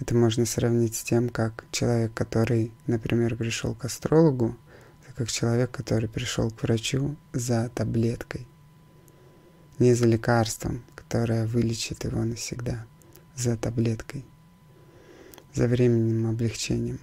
Это 0.00 0.14
можно 0.14 0.46
сравнить 0.46 0.96
с 0.96 1.02
тем, 1.02 1.28
как 1.28 1.66
человек, 1.70 2.14
который, 2.14 2.72
например, 2.86 3.36
пришел 3.36 3.74
к 3.74 3.84
астрологу, 3.84 4.56
это 5.04 5.14
как 5.14 5.30
человек, 5.30 5.70
который 5.70 6.08
пришел 6.08 6.50
к 6.50 6.62
врачу 6.62 7.16
за 7.34 7.68
таблеткой, 7.74 8.46
не 9.78 9.92
за 9.92 10.06
лекарством, 10.06 10.82
которая 10.94 11.46
вылечит 11.46 12.04
его 12.04 12.24
навсегда 12.24 12.86
за 13.36 13.58
таблеткой, 13.58 14.24
за 15.52 15.68
временным 15.68 16.30
облегчением. 16.30 16.98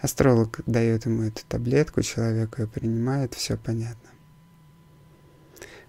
Астролог 0.00 0.62
дает 0.66 1.06
ему 1.06 1.22
эту 1.22 1.42
таблетку, 1.48 2.02
человек 2.02 2.58
ее 2.58 2.66
принимает, 2.66 3.34
все 3.34 3.56
понятно. 3.56 4.10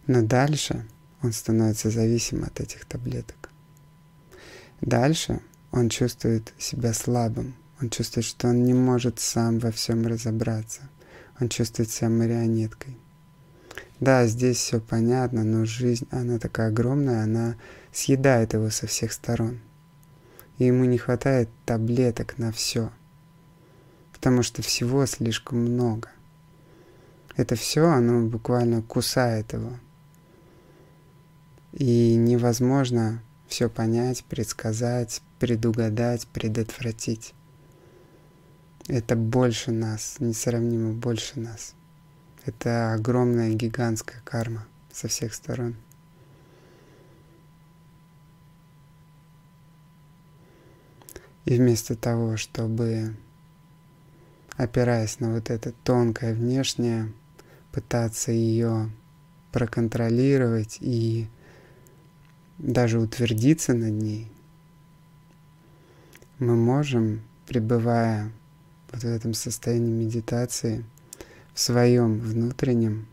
Но 0.05 0.21
дальше 0.21 0.85
он 1.23 1.33
становится 1.33 1.89
зависим 1.89 2.43
от 2.43 2.59
этих 2.59 2.85
таблеток. 2.85 3.49
Дальше 4.81 5.41
он 5.73 5.89
чувствует 5.89 6.53
себя 6.59 6.93
слабым, 6.93 7.55
он 7.81 7.89
чувствует, 7.89 8.27
что 8.27 8.47
он 8.47 8.63
не 8.63 8.75
может 8.75 9.19
сам 9.19 9.57
во 9.57 9.71
всем 9.71 10.05
разобраться, 10.05 10.81
он 11.41 11.49
чувствует 11.49 11.89
себя 11.89 12.09
марионеткой. 12.09 12.95
Да, 13.99 14.27
здесь 14.27 14.57
все 14.57 14.79
понятно, 14.79 15.43
но 15.43 15.65
жизнь, 15.65 16.07
она 16.11 16.37
такая 16.37 16.69
огромная, 16.69 17.23
она 17.23 17.55
съедает 17.91 18.53
его 18.53 18.69
со 18.69 18.85
всех 18.85 19.11
сторон. 19.11 19.61
И 20.59 20.65
ему 20.65 20.85
не 20.85 20.99
хватает 20.99 21.49
таблеток 21.65 22.37
на 22.37 22.51
все. 22.51 22.91
Потому 24.11 24.43
что 24.43 24.61
всего 24.61 25.07
слишком 25.07 25.57
много. 25.59 26.09
Это 27.35 27.55
все, 27.55 27.87
оно 27.87 28.27
буквально 28.27 28.83
кусает 28.83 29.53
его. 29.53 29.71
И 31.71 32.15
невозможно 32.15 33.23
все 33.53 33.69
понять, 33.69 34.25
предсказать, 34.25 35.21
предугадать, 35.37 36.25
предотвратить. 36.25 37.35
Это 38.87 39.15
больше 39.15 39.71
нас, 39.71 40.15
несравнимо 40.17 40.93
больше 40.93 41.39
нас. 41.39 41.75
Это 42.45 42.93
огромная 42.93 43.53
гигантская 43.53 44.19
карма 44.23 44.65
со 44.91 45.07
всех 45.07 45.35
сторон. 45.35 45.75
И 51.45 51.55
вместо 51.55 51.95
того, 51.95 52.37
чтобы, 52.37 53.15
опираясь 54.57 55.19
на 55.19 55.31
вот 55.31 55.51
это 55.51 55.73
тонкое 55.83 56.33
внешнее, 56.33 57.13
пытаться 57.71 58.31
ее 58.31 58.89
проконтролировать 59.51 60.79
и 60.81 61.27
даже 62.63 62.97
утвердиться 62.97 63.73
над 63.73 63.91
ней, 63.91 64.31
мы 66.39 66.55
можем, 66.55 67.21
пребывая 67.45 68.31
вот 68.91 69.01
в 69.01 69.05
этом 69.05 69.33
состоянии 69.33 69.91
медитации, 69.91 70.85
в 71.53 71.59
своем 71.59 72.19
внутреннем, 72.19 73.05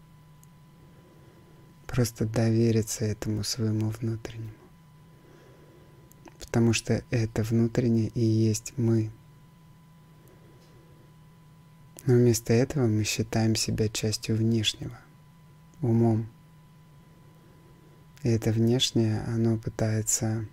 просто 1.87 2.27
довериться 2.27 3.05
этому 3.05 3.43
своему 3.43 3.91
внутреннему. 3.91 4.53
Потому 6.39 6.73
что 6.73 7.03
это 7.11 7.43
внутреннее 7.43 8.09
и 8.09 8.25
есть 8.25 8.73
мы. 8.77 9.11
Но 12.07 12.15
вместо 12.15 12.53
этого 12.53 12.87
мы 12.87 13.03
считаем 13.03 13.57
себя 13.57 13.89
частью 13.89 14.37
внешнего. 14.37 14.99
умом. 15.83 16.29
И 18.23 18.29
это 18.29 18.53
внешнее, 18.53 19.23
оно 19.23 19.57
пытается 19.57 20.47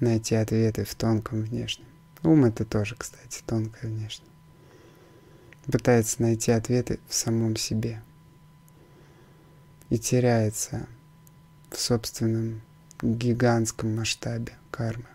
найти 0.00 0.34
ответы 0.34 0.84
в 0.84 0.94
тонком 0.94 1.42
внешнем. 1.42 1.86
Ум 2.22 2.44
это 2.44 2.64
тоже, 2.64 2.96
кстати, 2.96 3.42
тонкое 3.46 3.90
внешнее. 3.90 4.28
Пытается 5.66 6.22
найти 6.22 6.50
ответы 6.50 6.98
в 7.08 7.14
самом 7.14 7.56
себе. 7.56 8.02
И 9.90 9.98
теряется 9.98 10.86
в 11.70 11.78
собственном 11.78 12.62
гигантском 13.02 13.94
масштабе 13.94 14.54
кармы. 14.70 15.06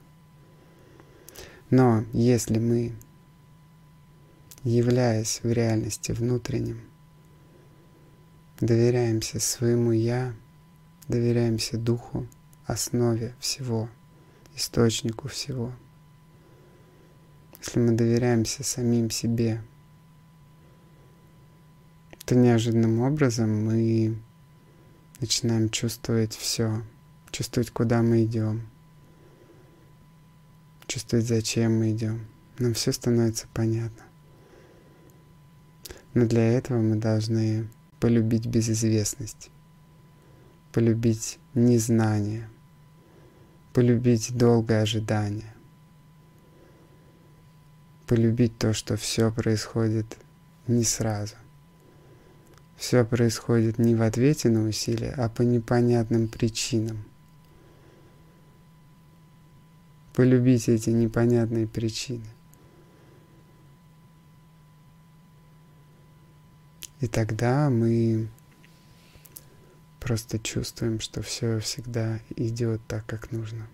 Но 1.70 2.06
если 2.14 2.60
мы, 2.60 2.94
являясь 4.64 5.40
в 5.42 5.52
реальности 5.52 6.12
внутренним, 6.12 6.82
доверяемся 8.60 9.40
своему 9.40 9.92
Я, 9.92 10.34
доверяемся 11.08 11.78
Духу, 11.78 12.28
основе 12.66 13.36
всего, 13.40 13.90
источнику 14.56 15.28
всего, 15.28 15.74
если 17.60 17.80
мы 17.80 17.94
доверяемся 17.94 18.64
самим 18.64 19.10
себе, 19.10 19.64
то 22.26 22.36
неожиданным 22.36 23.00
образом 23.00 23.66
мы 23.66 24.18
начинаем 25.22 25.70
чувствовать 25.70 26.36
все, 26.36 26.84
чувствовать, 27.32 27.72
куда 27.72 28.02
мы 28.02 28.26
идем, 28.26 28.68
чувствовать, 30.88 31.26
зачем 31.26 31.80
мы 31.80 31.92
идем. 31.92 32.28
Нам 32.60 32.74
все 32.74 32.92
становится 32.92 33.48
понятно. 33.54 34.04
Но 36.14 36.28
для 36.28 36.44
этого 36.52 36.80
мы 36.80 36.98
должны 36.98 37.70
полюбить 38.00 38.46
безызвестность, 38.46 39.50
полюбить 40.74 41.38
незнание, 41.54 42.50
полюбить 43.74 44.36
долгое 44.36 44.82
ожидание, 44.82 45.54
полюбить 48.08 48.58
то, 48.58 48.74
что 48.74 48.98
все 48.98 49.32
происходит 49.32 50.18
не 50.68 50.84
сразу. 50.84 51.36
Все 52.76 53.06
происходит 53.06 53.78
не 53.78 53.96
в 53.96 54.02
ответе 54.02 54.50
на 54.50 54.68
усилия, 54.68 55.12
а 55.12 55.30
по 55.30 55.44
непонятным 55.44 56.28
причинам. 56.28 57.06
Полюбить 60.14 60.68
эти 60.68 60.90
непонятные 60.90 61.68
причины. 61.68 62.26
И 67.00 67.08
тогда 67.08 67.70
мы 67.70 68.28
просто 70.04 70.40
чувствуем, 70.40 71.00
что 71.00 71.22
все 71.22 71.60
всегда 71.60 72.20
идет 72.36 72.82
так, 72.88 73.06
как 73.06 73.32
нужно, 73.32 73.68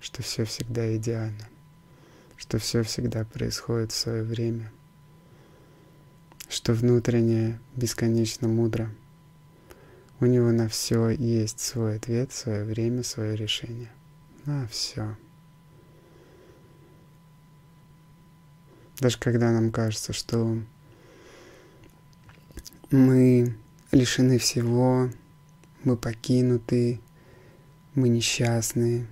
что 0.00 0.22
все 0.22 0.44
всегда 0.44 0.96
идеально, 0.96 1.48
что 2.36 2.58
все 2.58 2.82
всегда 2.82 3.24
происходит 3.24 3.92
в 3.92 3.96
свое 3.96 4.22
время– 4.22 4.72
что 6.54 6.72
внутреннее 6.72 7.58
бесконечно 7.74 8.48
мудро. 8.48 8.88
У 10.20 10.26
него 10.26 10.52
на 10.52 10.68
все 10.68 11.08
есть 11.08 11.60
свой 11.60 11.96
ответ, 11.96 12.32
свое 12.32 12.64
время, 12.64 13.02
свое 13.02 13.36
решение. 13.36 13.90
На 14.44 14.66
все. 14.68 15.16
Даже 19.00 19.18
когда 19.18 19.50
нам 19.50 19.72
кажется, 19.72 20.12
что 20.12 20.56
мы 22.90 23.56
лишены 23.90 24.38
всего, 24.38 25.10
мы 25.84 25.96
покинуты, 25.96 27.00
мы 27.94 28.08
несчастны, 28.08 29.06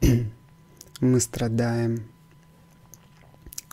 мы 1.00 1.20
страдаем, 1.20 2.06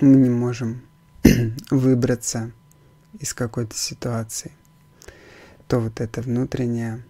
мы 0.02 0.16
не 0.16 0.30
можем 0.30 0.82
выбраться 1.70 2.52
из 3.20 3.34
какой-то 3.34 3.76
ситуации, 3.76 4.52
то 5.68 5.80
вот 5.80 6.00
это 6.02 6.22
внутреннее, 6.22 7.04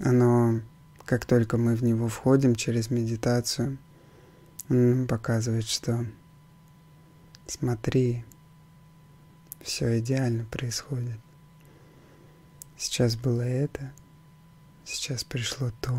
оно, 0.00 0.60
как 1.04 1.24
только 1.24 1.56
мы 1.56 1.74
в 1.74 1.82
него 1.82 2.08
входим 2.08 2.54
через 2.54 2.90
медитацию, 2.90 3.78
показывает, 5.08 5.66
что 5.66 6.06
смотри, 7.46 8.24
все 9.60 9.98
идеально 10.00 10.44
происходит. 10.44 11.18
Сейчас 12.76 13.16
было 13.16 13.42
это, 13.42 13.92
сейчас 14.84 15.24
пришло 15.24 15.70
то, 15.80 15.96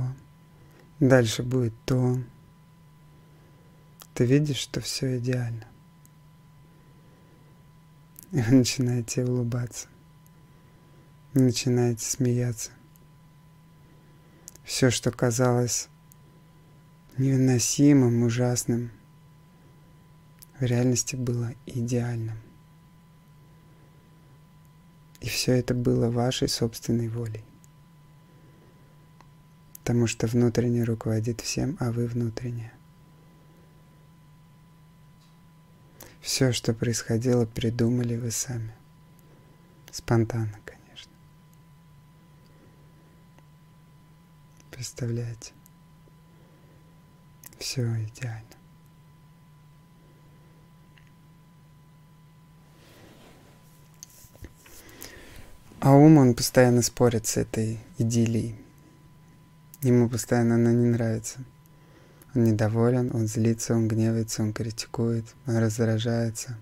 дальше 1.00 1.44
будет 1.44 1.74
то. 1.86 2.20
Ты 4.14 4.26
видишь, 4.26 4.58
что 4.58 4.80
все 4.82 5.18
идеально. 5.18 5.66
И 8.32 8.42
вы 8.42 8.58
начинаете 8.58 9.26
улыбаться. 9.26 9.88
Начинаете 11.34 12.06
смеяться. 12.06 12.72
Все, 14.64 14.92
что 14.92 15.12
казалось 15.12 15.90
невыносимым, 17.18 18.24
ужасным, 18.24 18.92
в 20.60 20.64
реальности 20.64 21.16
было 21.16 21.54
идеальным. 21.66 22.38
И 25.24 25.30
все 25.30 25.54
это 25.54 25.74
было 25.74 26.10
вашей 26.10 26.50
собственной 26.50 27.08
волей. 27.08 27.46
Потому 29.80 30.06
что 30.06 30.28
внутренне 30.28 30.84
руководит 30.84 31.40
всем, 31.40 31.78
а 31.80 31.94
вы 31.94 32.08
внутренне. 32.08 32.74
Все, 36.20 36.52
что 36.52 36.74
происходило, 36.74 37.46
придумали 37.46 38.18
вы 38.18 38.32
сами. 38.32 38.76
Спонтанно, 39.92 40.60
конечно. 40.66 41.12
Представляете? 44.72 45.54
Все 47.60 47.84
идеально. 47.84 48.63
А 55.86 55.92
ум, 55.92 56.18
он 56.18 56.34
постоянно 56.34 56.82
спорит 56.82 57.28
с 57.28 57.36
этой 57.36 57.78
идиллией. 57.98 58.56
Ему 59.82 60.08
постоянно 60.08 60.56
она 60.56 60.72
не 60.72 60.86
нравится. 60.86 61.44
Он 62.34 62.46
недоволен, 62.46 63.12
он 63.14 63.28
злится, 63.28 63.76
он 63.76 63.90
гневается, 63.90 64.44
он 64.44 64.54
критикует, 64.54 65.26
он 65.46 65.58
раздражается. 65.58 66.58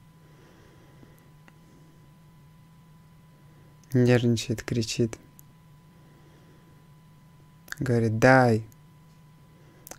Нервничает, 3.94 4.64
кричит. 4.64 5.20
Говорит, 7.78 8.18
дай. 8.18 8.66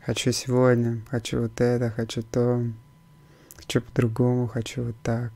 Хочу 0.01 0.33
сегодня, 0.33 1.01
хочу 1.09 1.43
вот 1.43 1.61
это, 1.61 1.91
хочу 1.91 2.25
то. 2.25 2.61
Хочу 3.55 3.83
по-другому, 3.83 4.49
хочу 4.49 4.83
вот 4.83 4.97
так. 5.05 5.33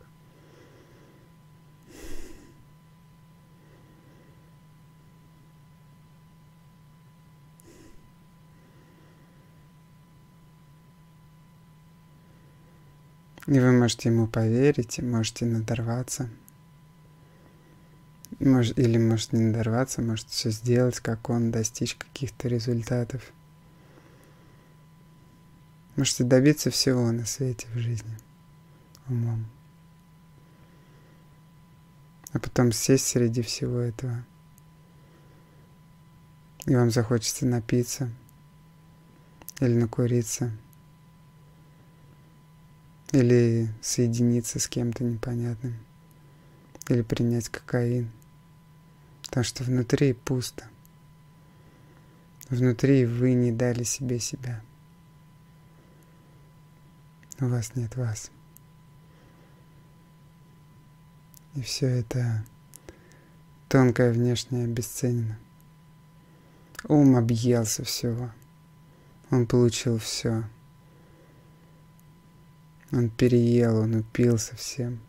И 13.46 13.60
вы 13.60 13.70
можете 13.70 14.08
ему 14.08 14.26
поверить, 14.26 14.98
можете 14.98 15.46
надорваться. 15.46 16.28
Мож, 18.40 18.72
или 18.74 18.98
можете 18.98 19.36
не 19.36 19.44
надорваться, 19.44 20.02
можете 20.02 20.30
все 20.30 20.50
сделать, 20.50 20.98
как 20.98 21.30
он, 21.30 21.52
достичь 21.52 21.94
каких-то 21.94 22.48
результатов. 22.48 23.22
Можете 25.94 26.24
добиться 26.24 26.70
всего 26.70 27.12
на 27.12 27.24
свете 27.24 27.68
в 27.72 27.78
жизни 27.78 28.18
умом. 29.08 29.46
А 32.32 32.40
потом 32.40 32.72
сесть 32.72 33.06
среди 33.06 33.42
всего 33.42 33.78
этого. 33.78 34.26
И 36.66 36.74
вам 36.74 36.90
захочется 36.90 37.46
напиться 37.46 38.10
или 39.60 39.74
накуриться– 39.74 40.50
или 43.12 43.68
соединиться 43.80 44.58
с 44.58 44.68
кем-то 44.68 45.04
непонятным. 45.04 45.76
Или 46.88 47.02
принять 47.02 47.48
кокаин. 47.48 48.10
Потому 49.22 49.44
что 49.44 49.64
внутри 49.64 50.12
пусто. 50.12 50.68
Внутри 52.48 53.06
вы 53.06 53.34
не 53.34 53.52
дали 53.52 53.82
себе 53.82 54.18
себя. 54.18 54.62
У 57.40 57.46
вас 57.46 57.74
нет 57.74 57.96
вас. 57.96 58.30
И 61.54 61.62
все 61.62 61.86
это 61.86 62.44
Тонкое 63.68 64.12
внешнее 64.12 64.64
обесценено. 64.64 65.38
Ум 66.84 67.16
объелся 67.16 67.82
всего. 67.82 68.30
Он 69.32 69.44
получил 69.44 69.98
все. 69.98 70.44
Он 72.92 73.10
переел, 73.10 73.78
он 73.78 73.96
упился 73.96 74.54
всем. 74.56 75.00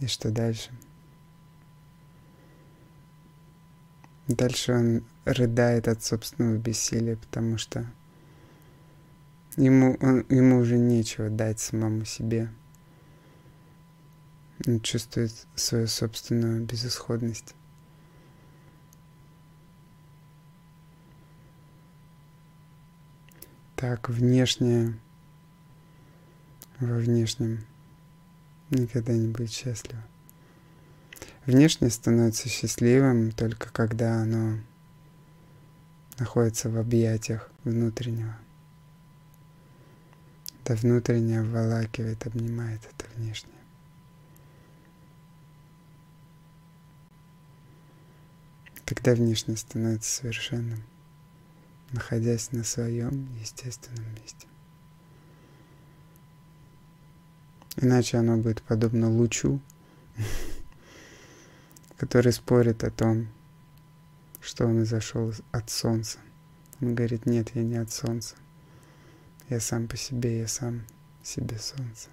И 0.00 0.06
что 0.06 0.30
дальше? 0.30 0.70
Дальше 4.28 4.72
он 4.72 5.04
рыдает 5.24 5.88
от 5.88 6.02
собственного 6.02 6.58
бессилия, 6.58 7.16
потому 7.16 7.58
что 7.58 7.86
ему, 9.56 9.96
он, 10.00 10.26
ему 10.28 10.58
уже 10.58 10.76
нечего 10.76 11.30
дать 11.30 11.60
самому 11.60 12.04
себе. 12.04 12.52
Он 14.66 14.80
чувствует 14.80 15.32
свою 15.54 15.86
собственную 15.86 16.64
безысходность. 16.64 17.54
Так, 23.76 24.08
внешнее 24.08 24.98
во 26.80 26.96
внешнем 26.96 27.64
никогда 28.70 29.12
не 29.12 29.28
будет 29.28 29.50
счастливо. 29.50 30.02
Внешне 31.46 31.90
становится 31.90 32.48
счастливым 32.48 33.30
только 33.30 33.72
когда 33.72 34.20
оно 34.20 34.58
находится 36.18 36.68
в 36.68 36.76
объятиях 36.76 37.50
внутреннего. 37.64 38.36
Это 40.64 40.74
внутреннее 40.74 41.40
обволакивает, 41.40 42.26
обнимает 42.26 42.80
это 42.84 43.06
внешнее. 43.14 43.52
Когда 48.84 49.14
внешне 49.14 49.56
становится 49.56 50.10
совершенным, 50.10 50.82
находясь 51.92 52.50
на 52.52 52.64
своем 52.64 53.32
естественном 53.40 54.04
месте. 54.14 54.46
Иначе 57.76 58.16
оно 58.16 58.38
будет 58.38 58.62
подобно 58.62 59.10
лучу, 59.10 59.60
который 61.98 62.32
спорит 62.32 62.84
о 62.84 62.90
том, 62.90 63.28
что 64.40 64.66
он 64.66 64.82
изошел 64.82 65.34
от 65.52 65.68
солнца. 65.68 66.18
Он 66.80 66.94
говорит, 66.94 67.26
нет, 67.26 67.50
я 67.54 67.62
не 67.62 67.76
от 67.76 67.90
солнца. 67.90 68.36
Я 69.48 69.60
сам 69.60 69.88
по 69.88 69.96
себе, 69.96 70.40
я 70.40 70.48
сам 70.48 70.84
себе 71.22 71.58
солнце. 71.58 72.08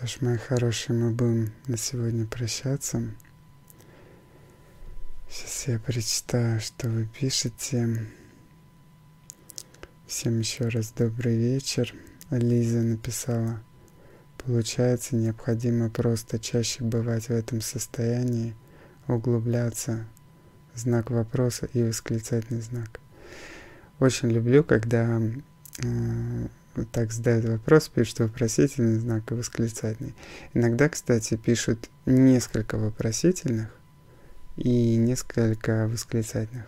ж, 0.11 0.17
мои 0.19 0.37
хорошие, 0.37 0.97
мы 0.97 1.11
будем 1.11 1.53
на 1.67 1.77
сегодня 1.77 2.25
прощаться. 2.25 3.01
Сейчас 5.29 5.67
я 5.67 5.79
прочитаю, 5.79 6.59
что 6.59 6.89
вы 6.89 7.05
пишете. 7.05 8.07
Всем 10.07 10.39
еще 10.39 10.67
раз 10.67 10.91
добрый 10.91 11.37
вечер. 11.37 11.93
Лиза 12.29 12.79
написала. 12.79 13.61
Получается, 14.37 15.15
необходимо 15.15 15.89
просто 15.89 16.39
чаще 16.39 16.83
бывать 16.83 17.27
в 17.27 17.31
этом 17.31 17.61
состоянии, 17.61 18.55
углубляться, 19.07 20.05
знак 20.75 21.09
вопроса 21.09 21.69
и 21.73 21.83
восклицательный 21.83 22.61
знак. 22.61 22.99
Очень 23.99 24.31
люблю, 24.31 24.63
когда 24.63 25.21
э, 25.77 26.47
так 26.91 27.11
задают 27.11 27.45
вопрос, 27.45 27.89
пишут 27.89 28.19
вопросительный 28.19 28.99
знак 28.99 29.31
и 29.31 29.35
восклицательный. 29.35 30.15
Иногда, 30.53 30.89
кстати, 30.89 31.35
пишут 31.35 31.89
несколько 32.05 32.77
вопросительных 32.77 33.69
и 34.57 34.95
несколько 34.95 35.87
восклицательных. 35.87 36.65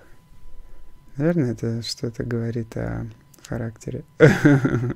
Наверное, 1.15 1.51
это 1.51 1.81
что-то 1.83 2.23
говорит 2.23 2.75
о 2.77 3.07
характере. 3.47 4.03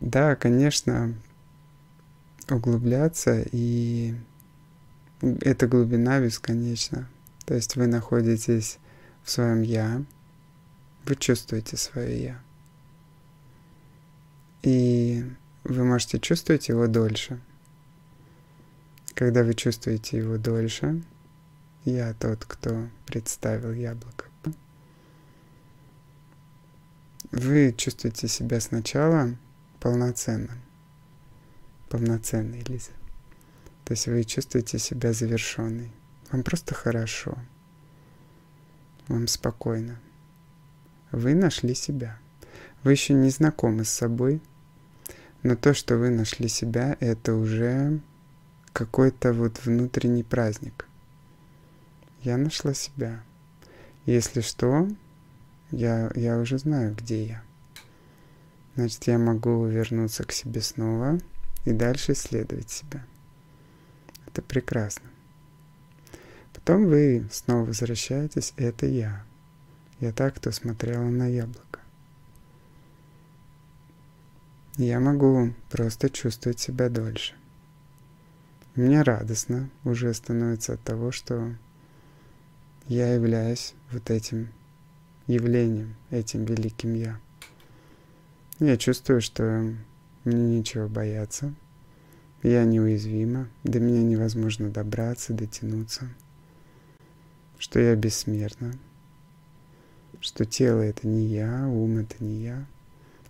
Да, 0.00 0.36
конечно, 0.36 1.12
углубляться, 2.48 3.44
и 3.50 4.14
эта 5.20 5.66
глубина 5.66 6.20
бесконечна. 6.20 7.08
То 7.46 7.54
есть 7.54 7.74
вы 7.74 7.88
находитесь 7.88 8.78
в 9.24 9.30
своем 9.30 9.62
«я», 9.62 10.04
вы 11.08 11.16
чувствуете 11.16 11.76
свое 11.76 12.22
«я». 12.22 12.42
И 14.62 15.24
вы 15.64 15.84
можете 15.84 16.18
чувствовать 16.18 16.68
его 16.68 16.86
дольше. 16.86 17.40
Когда 19.14 19.42
вы 19.42 19.54
чувствуете 19.54 20.18
его 20.18 20.36
дольше, 20.36 21.02
я 21.84 22.12
тот, 22.14 22.44
кто 22.44 22.88
представил 23.06 23.72
яблоко. 23.72 24.26
Вы 27.30 27.74
чувствуете 27.76 28.28
себя 28.28 28.60
сначала 28.60 29.36
полноценным, 29.80 30.60
полноценной, 31.88 32.62
Лиза. 32.64 32.90
То 33.84 33.92
есть 33.92 34.06
вы 34.06 34.24
чувствуете 34.24 34.78
себя 34.78 35.12
завершенной. 35.12 35.90
Вам 36.30 36.42
просто 36.42 36.74
хорошо. 36.74 37.38
Вам 39.08 39.26
спокойно 39.26 39.98
вы 41.12 41.34
нашли 41.34 41.74
себя. 41.74 42.18
Вы 42.82 42.92
еще 42.92 43.14
не 43.14 43.30
знакомы 43.30 43.84
с 43.84 43.90
собой, 43.90 44.40
но 45.42 45.56
то, 45.56 45.74
что 45.74 45.96
вы 45.96 46.10
нашли 46.10 46.48
себя, 46.48 46.96
это 47.00 47.34
уже 47.34 48.00
какой-то 48.72 49.32
вот 49.32 49.64
внутренний 49.64 50.22
праздник. 50.22 50.86
Я 52.22 52.36
нашла 52.36 52.74
себя. 52.74 53.22
Если 54.06 54.40
что, 54.40 54.88
я, 55.70 56.10
я 56.14 56.38
уже 56.38 56.58
знаю, 56.58 56.94
где 56.94 57.24
я. 57.24 57.42
Значит, 58.74 59.04
я 59.04 59.18
могу 59.18 59.66
вернуться 59.66 60.24
к 60.24 60.32
себе 60.32 60.60
снова 60.60 61.18
и 61.64 61.72
дальше 61.72 62.12
исследовать 62.12 62.70
себя. 62.70 63.04
Это 64.26 64.40
прекрасно. 64.42 65.08
Потом 66.52 66.86
вы 66.86 67.28
снова 67.32 67.66
возвращаетесь, 67.66 68.52
это 68.56 68.86
я. 68.86 69.24
Я 70.00 70.12
так 70.12 70.36
кто 70.36 70.52
смотрела 70.52 71.04
на 71.04 71.26
яблоко. 71.26 71.80
Я 74.76 75.00
могу 75.00 75.52
просто 75.70 76.08
чувствовать 76.08 76.60
себя 76.60 76.88
дольше. 76.88 77.34
Мне 78.76 79.02
радостно 79.02 79.68
уже 79.82 80.14
становится 80.14 80.74
от 80.74 80.82
того, 80.82 81.10
что 81.10 81.52
я 82.86 83.12
являюсь 83.12 83.74
вот 83.90 84.08
этим 84.10 84.50
явлением, 85.26 85.96
этим 86.10 86.44
великим 86.44 86.94
Я. 86.94 87.18
Я 88.60 88.76
чувствую, 88.76 89.20
что 89.20 89.74
мне 90.24 90.58
нечего 90.58 90.86
бояться. 90.86 91.52
Я 92.44 92.64
неуязвима, 92.64 93.48
до 93.64 93.80
меня 93.80 94.04
невозможно 94.04 94.70
добраться, 94.70 95.32
дотянуться, 95.32 96.08
что 97.58 97.80
я 97.80 97.96
бессмертна, 97.96 98.74
что 100.20 100.44
тело 100.44 100.80
это 100.80 101.06
не 101.06 101.26
я, 101.26 101.66
ум 101.66 101.98
это 101.98 102.22
не 102.22 102.42
я, 102.42 102.66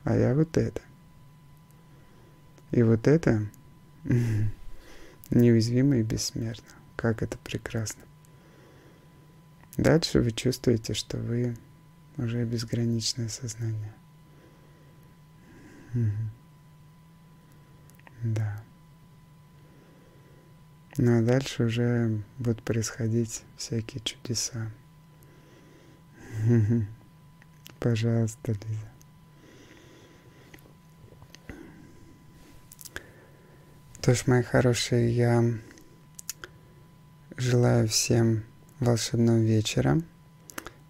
а 0.05 0.16
я 0.16 0.34
вот 0.34 0.57
это. 0.57 0.80
И 2.70 2.82
вот 2.82 3.07
это 3.07 3.47
неуязвимо 5.30 5.99
и 5.99 6.03
бессмертно. 6.03 6.68
Как 6.97 7.22
это 7.22 7.39
прекрасно. 7.39 8.03
Дальше 9.76 10.20
вы 10.20 10.32
чувствуете, 10.32 10.95
что 10.95 11.16
вы 11.18 11.57
уже 12.16 12.45
безграничное 12.45 13.28
сознание. 13.28 13.95
Да. 18.22 18.62
Ну 20.97 21.20
а 21.20 21.22
дальше 21.22 21.64
уже 21.64 22.22
будут 22.39 22.62
происходить 22.64 23.45
всякие 23.57 24.03
чудеса. 24.03 24.72
Пожалуйста, 27.80 28.53
Лиза. 28.53 28.89
Тоже, 34.01 34.22
мои 34.26 34.43
хорошие, 34.43 35.14
я 35.14 35.45
желаю 37.36 37.89
всем 37.89 38.45
волшебного 38.80 39.39
вечера. 39.39 40.01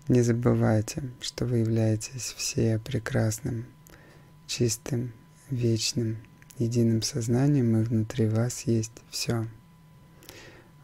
Не 0.09 0.23
забывайте, 0.23 1.03
что 1.21 1.45
вы 1.45 1.59
являетесь 1.59 2.35
все 2.37 2.79
прекрасным, 2.79 3.67
чистым, 4.47 5.13
вечным 5.51 6.19
единым 6.59 7.03
сознанием, 7.03 7.77
и 7.77 7.85
внутри 7.85 8.27
вас 8.27 8.63
есть 8.63 9.03
все. 9.11 9.47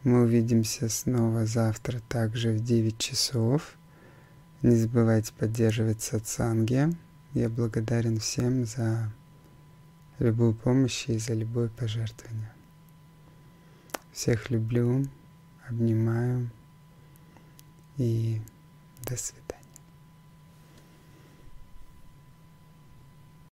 Мы 0.03 0.21
увидимся 0.21 0.89
снова 0.89 1.45
завтра 1.45 1.99
также 2.07 2.51
в 2.51 2.63
9 2.63 2.97
часов. 2.97 3.75
Не 4.65 4.75
забывайте 4.77 5.31
поддерживать 5.31 6.01
сатсанги. 6.01 6.89
Я 7.35 7.49
благодарен 7.49 8.17
всем 8.17 8.65
за 8.65 9.11
любую 10.17 10.55
помощь 10.55 11.07
и 11.07 11.19
за 11.19 11.35
любое 11.35 11.69
пожертвование. 11.69 12.51
Всех 14.11 14.49
люблю, 14.49 15.05
обнимаю 15.69 16.49
и 17.97 18.41
до 19.03 19.15
свидания. 19.15 19.44